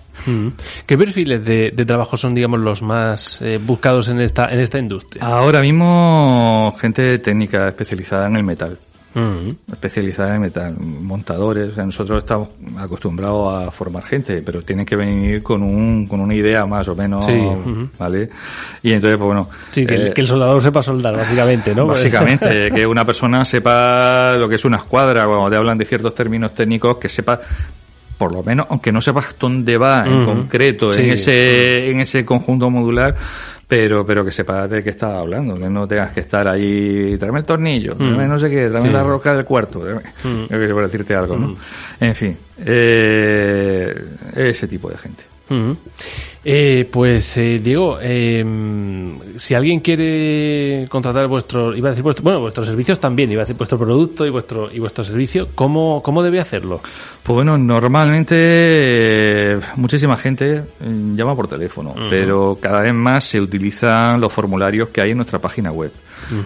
¿Qué 0.87 0.99
perfiles 0.99 1.43
de, 1.43 1.73
de 1.75 1.85
trabajo 1.87 2.19
son, 2.19 2.35
digamos, 2.35 2.61
los 2.61 2.83
más 2.83 3.41
eh, 3.41 3.59
buscados 3.59 4.09
en 4.09 4.21
esta, 4.21 4.53
en 4.53 4.61
esta 4.61 4.79
industria? 4.79 5.25
Ahora 5.25 5.63
mismo, 5.63 6.75
gente 6.79 7.19
técnica 7.19 7.69
especializada 7.69 8.27
en 8.27 8.37
el 8.37 8.45
metal. 8.45 8.77
Ujú. 9.15 9.57
especializada 9.73 10.35
en 10.37 10.41
metal, 10.43 10.77
montadores. 10.79 11.71
O 11.73 11.75
sea, 11.75 11.85
nosotros 11.85 12.23
estamos 12.23 12.49
acostumbrados 12.79 13.67
a 13.67 13.71
formar 13.71 14.03
gente, 14.05 14.43
pero 14.45 14.63
tienen 14.63 14.85
que 14.87 14.97
venir 14.97 15.43
con 15.43 15.63
un 15.63 16.07
con 16.07 16.21
una 16.21 16.35
idea 16.35 16.65
más 16.67 16.89
o 16.89 16.95
menos, 16.97 17.25
Sí. 17.27 17.33
¿vale? 17.99 18.29
Y 18.83 18.93
entonces, 18.93 19.19
pues 19.19 19.27
bueno, 19.27 19.49
Sí, 19.71 19.87
que, 19.87 19.95
el, 19.95 20.07
eh, 20.09 20.13
que 20.13 20.21
el 20.23 20.27
soldador 20.29 20.63
sepa 20.63 20.83
soldar, 20.83 21.17
básicamente, 21.17 21.75
¿no? 21.75 21.87
Básicamente, 21.87 22.71
que 22.75 22.87
una 22.87 23.05
persona 23.05 23.45
sepa 23.45 24.35
lo 24.37 24.49
que 24.49 24.55
es 24.57 24.65
una 24.65 24.79
escuadra, 24.79 25.27
cuando 25.27 25.51
te 25.51 25.57
hablan 25.57 25.79
de 25.79 25.85
ciertos 25.85 26.15
términos 26.15 26.55
técnicos, 26.55 26.99
que 26.99 27.09
sepa 27.09 27.41
por 28.19 28.33
lo 28.33 28.43
menos, 28.45 28.67
aunque 28.71 28.93
no 28.93 29.01
sepas 29.01 29.35
dónde 29.39 29.77
va 29.77 30.05
en 30.07 30.25
concreto, 30.25 30.93
Sí. 30.93 31.01
en 31.03 31.11
ese, 31.11 31.91
en 31.91 31.99
ese 31.99 32.25
conjunto 32.25 32.71
modular, 32.71 33.17
pero, 33.75 34.05
pero 34.05 34.23
que 34.25 34.31
sepas 34.31 34.69
de 34.69 34.85
qué 34.85 34.91
estás 34.91 35.13
hablando, 35.15 35.55
que 35.57 35.69
no 35.71 35.89
tengas 35.89 36.13
que 36.13 36.21
estar 36.21 36.47
ahí, 36.47 37.17
tráeme 37.19 37.39
el 37.39 37.45
tornillo, 37.47 37.95
tráeme 37.97 38.29
no 38.29 38.39
sé 38.39 38.51
qué, 38.51 38.69
tráeme 38.69 38.89
Sí. 38.89 38.95
la 38.95 39.03
roca 39.03 39.35
del 39.35 39.45
cuarto, 39.47 39.81
tráeme- 39.81 40.03
yo 40.51 40.59
sé, 40.59 40.69
por 40.75 40.83
decirte 40.85 41.15
algo, 41.15 41.37
¿no? 41.39 41.57
En 42.01 42.15
fin, 42.15 42.37
eh, 42.59 44.05
ese 44.37 44.69
tipo 44.69 44.91
de 44.91 44.99
gente. 44.99 45.25
Eh, 46.45 46.89
pues 46.91 47.37
eh, 47.39 47.61
Diego, 47.63 47.99
eh, 48.01 48.45
si 49.37 49.55
alguien 49.55 49.81
quiere 49.81 50.87
contratar 50.89 51.29
vuestro, 51.29 51.75
iba 51.77 51.89
a 51.89 51.93
decir 51.93 52.03
vuestro, 52.03 52.25
bueno, 52.25 52.41
vuestros 52.41 52.67
servicios 52.67 52.99
también, 52.99 53.31
iba 53.31 53.43
a 53.43 53.45
decir 53.45 53.57
vuestro 53.57 53.79
producto 53.79 54.27
y 54.27 54.31
vuestro 54.31 54.69
y 54.73 54.81
vuestro 54.81 55.05
servicio, 55.05 55.49
¿cómo, 55.55 56.03
cómo 56.03 56.21
debe 56.23 56.41
hacerlo? 56.41 56.81
Pues 57.23 57.35
bueno, 57.35 57.57
normalmente 57.57 58.35
eh, 58.39 59.61
muchísima 59.77 60.17
gente 60.17 60.57
eh, 60.57 60.65
llama 61.15 61.37
por 61.37 61.47
teléfono, 61.47 61.95
pero 62.11 62.59
cada 62.61 62.81
vez 62.81 62.93
más 62.93 63.23
se 63.23 63.41
utilizan 63.41 64.21
los 64.21 64.33
formularios 64.33 64.89
que 64.89 65.01
hay 65.01 65.11
en 65.13 65.19
nuestra 65.19 65.39
página 65.39 65.71
web. 65.71 65.93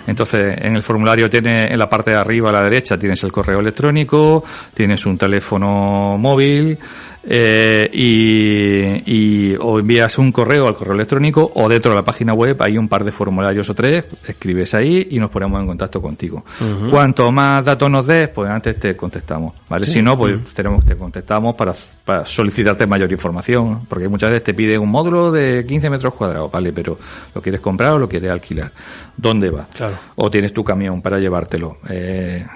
Entonces, 0.06 0.56
en 0.58 0.74
el 0.74 0.82
formulario 0.82 1.28
tiene 1.28 1.70
en 1.70 1.78
la 1.78 1.88
parte 1.88 2.10
de 2.10 2.16
arriba 2.16 2.48
a 2.48 2.52
la 2.52 2.62
derecha 2.62 2.98
tienes 2.98 3.22
el 3.24 3.30
correo 3.30 3.60
electrónico, 3.60 4.42
tienes 4.74 5.04
un 5.06 5.18
teléfono 5.18 6.16
móvil 6.18 6.78
eh, 7.28 7.88
y, 7.92 9.50
y 9.50 9.56
o 9.58 9.80
envías 9.80 10.16
un 10.18 10.30
correo 10.30 10.68
al 10.68 10.76
correo 10.76 10.94
electrónico 10.94 11.50
o 11.54 11.68
dentro 11.68 11.90
de 11.90 11.96
la 11.96 12.04
página 12.04 12.32
web 12.32 12.56
hay 12.60 12.78
un 12.78 12.88
par 12.88 13.04
de 13.04 13.10
formularios 13.10 13.68
o 13.68 13.74
tres, 13.74 14.06
escribes 14.26 14.74
ahí 14.74 15.08
y 15.10 15.18
nos 15.18 15.30
ponemos 15.30 15.60
en 15.60 15.66
contacto 15.66 16.00
contigo. 16.00 16.44
Cuanto 16.90 17.32
más 17.32 17.64
datos 17.64 17.90
nos 17.90 18.06
des, 18.06 18.28
pues 18.28 18.48
antes 18.48 18.78
te 18.78 18.96
contestamos, 18.96 19.54
¿vale? 19.68 19.86
Si 19.86 20.00
no, 20.00 20.16
pues 20.16 20.38
tenemos 20.54 20.84
te 20.84 20.96
contestamos 20.96 21.56
para, 21.56 21.74
para 22.04 22.24
solicitarte 22.24 22.86
mayor 22.86 23.10
información, 23.10 23.86
porque 23.88 24.08
muchas 24.08 24.30
veces 24.30 24.44
te 24.44 24.54
piden 24.54 24.80
un 24.80 24.90
módulo 24.90 25.32
de 25.32 25.64
15 25.66 25.90
metros 25.90 26.14
cuadrados, 26.14 26.50
¿vale? 26.50 26.72
Pero 26.72 26.98
lo 27.34 27.42
quieres 27.42 27.60
comprar 27.60 27.94
o 27.94 27.98
lo 27.98 28.08
quieres 28.08 28.30
alquilar. 28.30 28.70
¿Dónde 29.16 29.50
va? 29.50 29.66
Claro. 29.74 29.96
O 30.16 30.30
tienes 30.30 30.52
tu 30.52 30.62
camión 30.62 31.02
para 31.02 31.18
llevártelo. 31.18 31.78
Eh. 31.88 32.46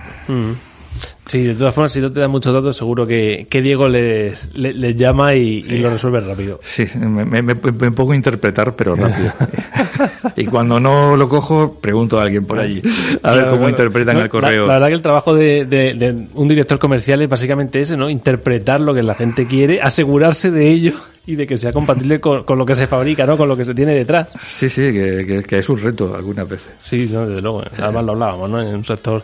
Sí, 1.26 1.44
de 1.44 1.54
todas 1.54 1.72
formas, 1.74 1.92
si 1.92 2.00
no 2.00 2.10
te 2.10 2.18
da 2.20 2.26
muchos 2.28 2.52
datos, 2.52 2.76
seguro 2.76 3.06
que, 3.06 3.46
que 3.48 3.62
Diego 3.62 3.88
les, 3.88 4.50
les, 4.56 4.74
les 4.74 4.96
llama 4.96 5.32
y, 5.34 5.64
y 5.68 5.78
lo 5.78 5.90
resuelve 5.90 6.20
rápido. 6.20 6.58
Sí, 6.62 6.84
me, 6.98 7.24
me, 7.24 7.42
me- 7.42 7.54
pongo 7.54 8.12
a 8.12 8.16
interpretar, 8.16 8.74
pero 8.74 8.96
rápido. 8.96 9.32
y 10.36 10.46
cuando 10.46 10.80
no 10.80 11.16
lo 11.16 11.28
cojo, 11.28 11.78
pregunto 11.80 12.18
a 12.18 12.24
alguien 12.24 12.44
por 12.46 12.58
allí. 12.58 12.82
A 13.22 13.34
ver 13.34 13.44
cómo 13.44 13.56
claro. 13.58 13.68
interpretan 13.70 14.16
No, 14.16 14.22
el 14.22 14.28
correo. 14.28 14.62
La, 14.62 14.66
la 14.66 14.72
verdad 14.74 14.88
que 14.88 14.94
el 14.94 15.02
trabajo 15.02 15.34
de, 15.34 15.64
de- 15.66 15.94
de 15.94 16.26
un 16.34 16.48
director 16.48 16.78
comercial 16.78 17.22
es 17.22 17.28
básicamente 17.28 17.80
ese, 17.80 17.96
¿no? 17.96 18.10
Interpretar 18.10 18.80
lo 18.80 18.92
que 18.92 19.02
la 19.02 19.14
gente 19.14 19.46
quiere, 19.46 19.80
asegurarse 19.80 20.50
de 20.50 20.68
ello 20.68 20.94
y 21.26 21.36
de 21.36 21.46
que 21.46 21.56
sea 21.56 21.72
compatible 21.72 22.18
con, 22.20 22.42
con 22.44 22.58
lo 22.58 22.66
que 22.66 22.74
se 22.74 22.86
fabrica, 22.88 23.24
¿no? 23.24 23.36
Con 23.36 23.48
lo 23.48 23.56
que 23.56 23.64
se 23.64 23.74
tiene 23.74 23.94
detrás. 23.94 24.28
Sí, 24.42 24.68
sí, 24.68 24.92
que, 24.92 25.24
que- 25.26 25.42
que 25.44 25.56
es 25.58 25.68
un 25.68 25.78
reto 25.80 26.12
algunas 26.14 26.48
veces. 26.48 26.72
Sí, 26.80 27.08
no, 27.12 27.26
desde 27.26 27.40
luego. 27.42 27.62
Además 27.78 28.04
lo 28.04 28.12
hablábamos, 28.12 28.50
¿no? 28.50 28.60
En 28.60 28.74
un 28.74 28.84
sector 28.84 29.22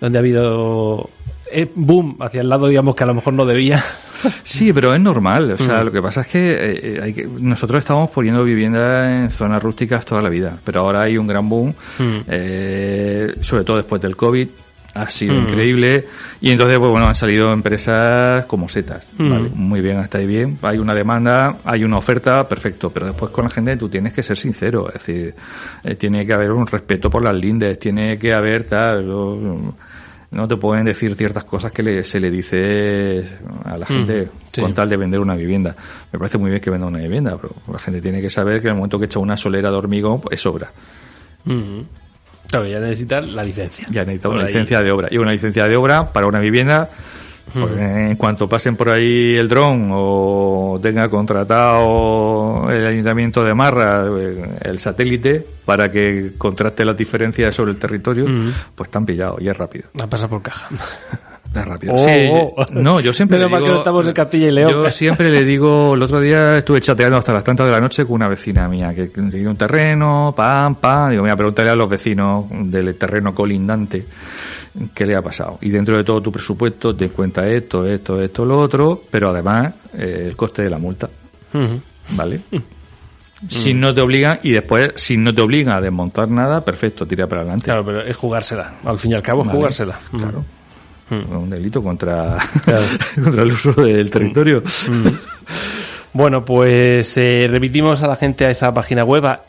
donde 0.00 0.18
ha 0.18 0.20
habido 0.20 1.10
eh, 1.52 1.70
boom 1.74 2.16
hacia 2.20 2.40
el 2.40 2.48
lado, 2.48 2.68
digamos, 2.68 2.94
que 2.94 3.04
a 3.04 3.06
lo 3.06 3.14
mejor 3.14 3.32
no 3.34 3.44
debía. 3.46 3.82
Sí, 4.42 4.72
pero 4.72 4.92
es 4.94 5.00
normal. 5.00 5.52
O 5.52 5.54
Mm. 5.54 5.58
sea, 5.58 5.84
lo 5.84 5.92
que 5.92 6.02
pasa 6.02 6.22
es 6.22 6.26
que, 6.26 6.50
eh, 6.52 6.80
eh, 6.82 7.00
hay 7.02 7.12
que 7.14 7.26
nosotros 7.40 7.78
estamos 7.80 8.10
poniendo 8.10 8.42
vivienda 8.44 9.22
en 9.22 9.30
zonas 9.30 9.62
rústicas 9.62 10.04
toda 10.04 10.20
la 10.22 10.28
vida, 10.28 10.58
pero 10.64 10.80
ahora 10.80 11.04
hay 11.04 11.16
un 11.16 11.26
gran 11.28 11.48
boom, 11.48 11.72
Mm. 11.98 12.16
eh, 12.26 13.34
sobre 13.40 13.64
todo 13.64 13.76
después 13.76 14.00
del 14.02 14.16
COVID. 14.16 14.48
ha 14.94 15.08
sido 15.10 15.34
Mm. 15.34 15.38
increíble 15.42 16.04
y 16.40 16.50
entonces 16.50 16.76
pues 16.78 16.90
bueno 16.90 17.06
han 17.06 17.14
salido 17.14 17.52
empresas 17.52 18.46
como 18.46 18.68
setas 18.68 19.06
Mm. 19.16 19.30
¿vale? 19.30 19.50
muy 19.54 19.80
bien 19.80 19.98
hasta 19.98 20.18
ahí 20.18 20.26
bien 20.26 20.58
hay 20.62 20.78
una 20.78 20.92
demanda 20.92 21.58
hay 21.62 21.84
una 21.84 21.98
oferta 21.98 22.48
perfecto 22.48 22.90
pero 22.90 23.06
después 23.06 23.30
con 23.30 23.44
la 23.44 23.50
gente 23.50 23.76
tú 23.76 23.88
tienes 23.88 24.12
que 24.12 24.24
ser 24.24 24.36
sincero 24.36 24.88
es 24.88 24.94
decir 24.94 25.34
eh, 25.84 25.94
tiene 25.94 26.26
que 26.26 26.32
haber 26.32 26.50
un 26.50 26.66
respeto 26.66 27.10
por 27.10 27.22
las 27.22 27.34
lindes 27.34 27.78
tiene 27.78 28.18
que 28.18 28.32
haber 28.34 28.64
tal 28.64 29.08
no 30.30 30.46
te 30.46 30.56
pueden 30.56 30.84
decir 30.84 31.14
ciertas 31.14 31.44
cosas 31.44 31.72
que 31.72 31.82
le- 31.82 32.04
se 32.04 32.20
le 32.20 32.30
dice 32.30 33.24
a 33.64 33.78
la 33.78 33.86
gente 33.86 34.22
Mm, 34.26 34.28
sí. 34.52 34.60
con 34.60 34.74
tal 34.74 34.88
de 34.88 34.96
vender 34.96 35.20
una 35.20 35.34
vivienda 35.34 35.74
me 36.12 36.18
parece 36.18 36.36
muy 36.38 36.50
bien 36.50 36.60
que 36.62 36.70
venda 36.70 36.86
una 36.86 36.98
vivienda 36.98 37.36
pero 37.40 37.54
la 37.72 37.78
gente 37.78 38.00
tiene 38.02 38.20
que 38.20 38.28
saber 38.30 38.60
que 38.60 38.66
en 38.68 38.72
el 38.72 38.76
momento 38.76 38.98
que 38.98 39.06
echa 39.06 39.18
una 39.18 39.36
solera 39.36 39.70
de 39.70 39.76
hormigón 39.76 40.20
pues, 40.20 40.38
es 40.38 40.46
obra 40.46 40.70
Ujú. 41.46 41.84
Claro, 42.48 42.66
ya 42.66 42.78
necesitas 42.80 43.26
la 43.26 43.42
licencia. 43.42 43.86
ya 43.90 44.02
necesita 44.02 44.28
Por 44.28 44.36
una 44.36 44.42
ahí. 44.44 44.48
licencia 44.48 44.80
de 44.80 44.90
obra. 44.90 45.08
Y 45.10 45.18
una 45.18 45.32
licencia 45.32 45.66
de 45.68 45.76
obra 45.76 46.12
para 46.12 46.26
una 46.26 46.40
vivienda, 46.40 46.88
pues, 47.52 47.78
en 47.78 48.16
cuanto 48.16 48.48
pasen 48.48 48.76
por 48.76 48.90
ahí 48.90 49.36
el 49.36 49.48
dron 49.48 49.90
o 49.92 50.78
tenga 50.82 51.08
contratado 51.08 52.70
el 52.70 52.86
ayuntamiento 52.86 53.44
de 53.44 53.54
Marra 53.54 54.06
eh, 54.06 54.58
el 54.62 54.78
satélite 54.78 55.44
para 55.64 55.90
que 55.90 56.32
contraste 56.38 56.84
las 56.84 56.96
diferencias 56.96 57.54
sobre 57.54 57.72
el 57.72 57.78
territorio, 57.78 58.26
pues 58.74 58.88
están 58.88 59.04
pillados 59.04 59.40
y 59.40 59.48
es 59.48 59.56
rápido. 59.56 59.88
La 59.94 60.06
pasa 60.06 60.28
por 60.28 60.42
caja. 60.42 60.68
Es 61.54 61.64
rápido. 61.64 61.94
Oh, 61.94 61.98
Sí, 61.98 62.28
oh. 62.30 62.64
no, 62.72 63.00
yo 63.00 63.12
siempre 63.12 63.38
Menos 63.38 63.50
le 63.50 63.56
que 63.56 63.62
digo, 63.62 63.74
no 63.74 63.78
estamos 63.78 64.06
en 64.06 64.12
Castilla 64.12 64.48
y 64.48 64.50
León. 64.50 64.70
Yo 64.70 64.90
siempre 64.90 65.30
le 65.30 65.44
digo, 65.44 65.94
el 65.94 66.02
otro 66.02 66.20
día 66.20 66.58
estuve 66.58 66.80
chateando 66.80 67.16
hasta 67.16 67.32
las 67.32 67.42
tantas 67.42 67.66
de 67.66 67.72
la 67.72 67.80
noche 67.80 68.04
con 68.04 68.16
una 68.16 68.28
vecina 68.28 68.68
mía 68.68 68.94
que 68.94 69.10
consiguió 69.10 69.48
un 69.50 69.56
terreno, 69.56 70.34
pam, 70.36 70.74
pam, 70.74 71.10
digo, 71.10 71.22
mira, 71.22 71.36
pregúntale 71.36 71.70
a 71.70 71.74
los 71.74 71.88
vecinos 71.88 72.44
del 72.50 72.96
terreno 72.96 73.34
colindante 73.34 74.04
qué 74.94 75.06
le 75.06 75.16
ha 75.16 75.22
pasado. 75.22 75.58
Y 75.60 75.70
dentro 75.70 75.96
de 75.96 76.04
todo 76.04 76.20
tu 76.20 76.30
presupuesto 76.32 76.94
te 76.94 77.08
cuenta 77.10 77.46
esto, 77.48 77.86
esto, 77.86 78.20
esto, 78.22 78.44
lo 78.44 78.58
otro, 78.58 79.02
pero 79.10 79.30
además 79.30 79.74
eh, 79.94 80.26
el 80.28 80.36
coste 80.36 80.62
de 80.62 80.70
la 80.70 80.78
multa. 80.78 81.08
¿vale? 82.16 82.40
Si 83.48 83.72
no 83.72 83.94
te 83.94 84.00
obligan, 84.00 84.40
y 84.42 84.50
después, 84.50 84.94
si 84.96 85.16
no 85.16 85.32
te 85.32 85.40
obligan 85.42 85.78
a 85.78 85.80
desmontar 85.80 86.28
nada, 86.28 86.64
perfecto, 86.64 87.06
tira 87.06 87.28
para 87.28 87.42
adelante. 87.42 87.66
Claro, 87.66 87.84
pero 87.84 88.02
es 88.02 88.16
jugársela. 88.16 88.74
Al 88.84 88.98
fin 88.98 89.12
y 89.12 89.14
al 89.14 89.22
cabo, 89.22 89.42
es 89.42 89.46
Vale. 89.46 89.56
jugársela. 89.58 90.00
Claro. 90.10 90.44
Un 91.10 91.48
delito 91.48 91.80
contra, 91.80 92.36
Claro. 92.64 92.84
contra 93.22 93.42
el 93.44 93.52
uso 93.52 93.70
del 93.74 94.10
territorio. 94.10 94.60
Bueno, 96.12 96.44
pues 96.44 97.16
eh, 97.16 97.46
remitimos 97.48 98.02
a 98.02 98.08
la 98.08 98.16
gente 98.16 98.44
a 98.44 98.50
esa 98.50 98.74
página 98.74 99.04
web, 99.04 99.24
a 99.24 99.42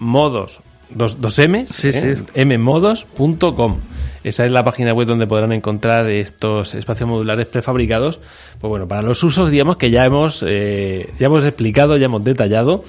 mmodos, 0.00 0.58
dos, 0.90 1.20
dos 1.20 1.38
M's, 1.38 1.68
Sí, 1.68 1.90
¿eh? 1.90 2.16
sí. 2.34 2.44
mmodos.com. 2.44 3.78
Esa 4.24 4.44
es 4.44 4.52
la 4.52 4.64
página 4.64 4.92
web 4.92 5.06
donde 5.06 5.26
podrán 5.26 5.52
encontrar 5.52 6.08
estos 6.10 6.74
espacios 6.74 7.08
modulares 7.08 7.46
prefabricados. 7.46 8.20
Pues 8.60 8.68
bueno, 8.68 8.86
para 8.86 9.02
los 9.02 9.22
usos, 9.22 9.50
digamos 9.50 9.76
que 9.76 9.90
ya 9.90 10.04
hemos, 10.04 10.44
eh, 10.46 11.10
ya 11.18 11.26
hemos 11.26 11.44
explicado, 11.44 11.96
ya 11.96 12.06
hemos 12.06 12.24
detallado. 12.24 12.82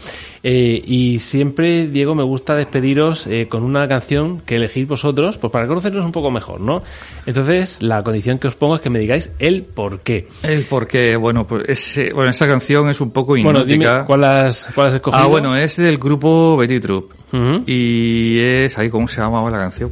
Eh, 0.43 0.81
y 0.85 1.19
siempre, 1.19 1.87
Diego, 1.87 2.15
me 2.15 2.23
gusta 2.23 2.55
despediros 2.55 3.27
eh, 3.27 3.47
con 3.47 3.63
una 3.63 3.87
canción 3.87 4.41
que 4.41 4.55
elegís 4.55 4.87
vosotros, 4.87 5.37
pues 5.37 5.51
para 5.51 5.67
conocernos 5.67 6.05
un 6.05 6.11
poco 6.11 6.31
mejor, 6.31 6.61
¿no? 6.61 6.77
Entonces, 7.25 7.81
la 7.81 8.03
condición 8.03 8.39
que 8.39 8.47
os 8.47 8.55
pongo 8.55 8.75
es 8.75 8.81
que 8.81 8.89
me 8.89 8.99
digáis 8.99 9.31
el 9.39 9.63
por 9.63 9.99
qué. 9.99 10.27
El 10.43 10.63
porque, 10.63 11.15
bueno, 11.15 11.45
pues 11.45 11.69
ese, 11.69 12.13
bueno, 12.13 12.31
esa 12.31 12.47
canción 12.47 12.89
es 12.89 13.01
un 13.01 13.11
poco 13.11 13.35
Bueno, 13.41 13.63
dime 13.63 13.85
cuál 14.05 14.23
has, 14.23 14.69
cuál 14.73 14.87
has 14.87 14.95
escogido. 14.95 15.23
ah, 15.23 15.27
bueno, 15.27 15.55
es 15.55 15.77
del 15.77 15.97
grupo 15.97 16.57
Betty 16.57 16.79
Troop. 16.79 17.11
Ujú. 17.31 17.63
Y 17.67 18.39
es, 18.41 18.77
ahí, 18.77 18.89
¿cómo 18.89 19.07
se 19.07 19.21
llamaba 19.21 19.51
la 19.51 19.59
canción? 19.59 19.91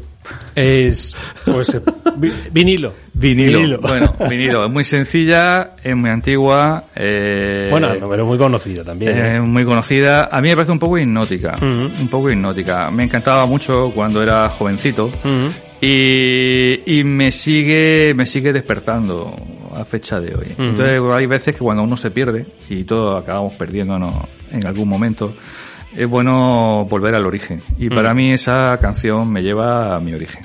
Es, 0.55 1.15
pues, 1.45 1.73
eh, 1.75 1.81
vi- 2.17 2.31
vinilo. 3.13 3.59
Bueno, 3.79 4.15
vinilo. 4.29 4.65
Es 4.65 4.71
muy 4.71 4.83
sencilla, 4.83 5.71
es 5.83 5.95
muy 5.95 6.09
antigua. 6.09 6.85
Eh, 6.95 7.67
Bueno, 7.69 7.87
pero 8.09 8.25
muy 8.25 8.37
conocido 8.39 8.83
también. 8.83 9.15
¿eh? 9.17 9.37
Es 9.37 9.43
muy 9.43 9.63
conocida. 9.65 10.29
A 10.31 10.41
mí 10.41 10.49
me 10.49 10.55
parece 10.55 10.71
un 10.71 10.79
poco 10.79 10.97
hipnótica. 10.97 11.57
Un 11.61 12.07
poco 12.09 12.31
hipnótica. 12.31 12.89
Me 12.89 13.03
encantaba 13.03 13.45
mucho 13.45 13.91
cuando 13.93 14.21
era 14.23 14.49
jovencito. 14.49 15.11
Y, 15.79 16.99
y 16.99 17.03
me 17.03 17.31
sigue 17.31 18.13
me 18.15 18.25
sigue 18.25 18.51
despertando 18.51 19.35
a 19.75 19.85
fecha 19.85 20.19
de 20.19 20.33
hoy. 20.35 20.47
Entonces 20.57 20.99
hay 21.13 21.25
veces 21.27 21.53
que 21.53 21.59
cuando 21.59 21.83
uno 21.83 21.95
se 21.97 22.09
pierde, 22.09 22.45
y 22.69 22.83
todos 22.83 23.21
acabamos 23.21 23.53
perdiéndonos 23.53 24.13
en 24.51 24.65
algún 24.65 24.89
momento, 24.89 25.35
es 25.95 26.07
bueno 26.07 26.85
volver 26.89 27.15
al 27.15 27.25
origen. 27.25 27.61
Y 27.77 27.89
para 27.89 28.13
mí 28.13 28.31
esa 28.31 28.77
canción 28.77 29.31
me 29.31 29.41
lleva 29.41 29.95
a 29.95 29.99
mi 29.99 30.13
origen. 30.13 30.43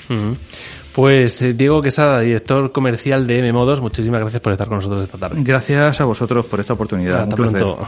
Pues 0.94 1.40
eh, 1.40 1.54
Diego 1.54 1.80
Quesada, 1.80 2.20
director 2.20 2.70
comercial 2.70 3.26
de 3.26 3.38
M-Modos, 3.38 3.80
muchísimas 3.80 4.20
gracias 4.20 4.42
por 4.42 4.52
estar 4.52 4.68
con 4.68 4.76
nosotros 4.76 5.02
esta 5.02 5.16
tarde. 5.16 5.40
Gracias 5.42 6.00
a 6.00 6.04
vosotros 6.04 6.44
por 6.46 6.60
esta 6.60 6.74
oportunidad. 6.74 7.22
Hasta 7.22 7.34
Un 7.34 7.42
placer. 7.50 7.60
pronto. 7.60 7.86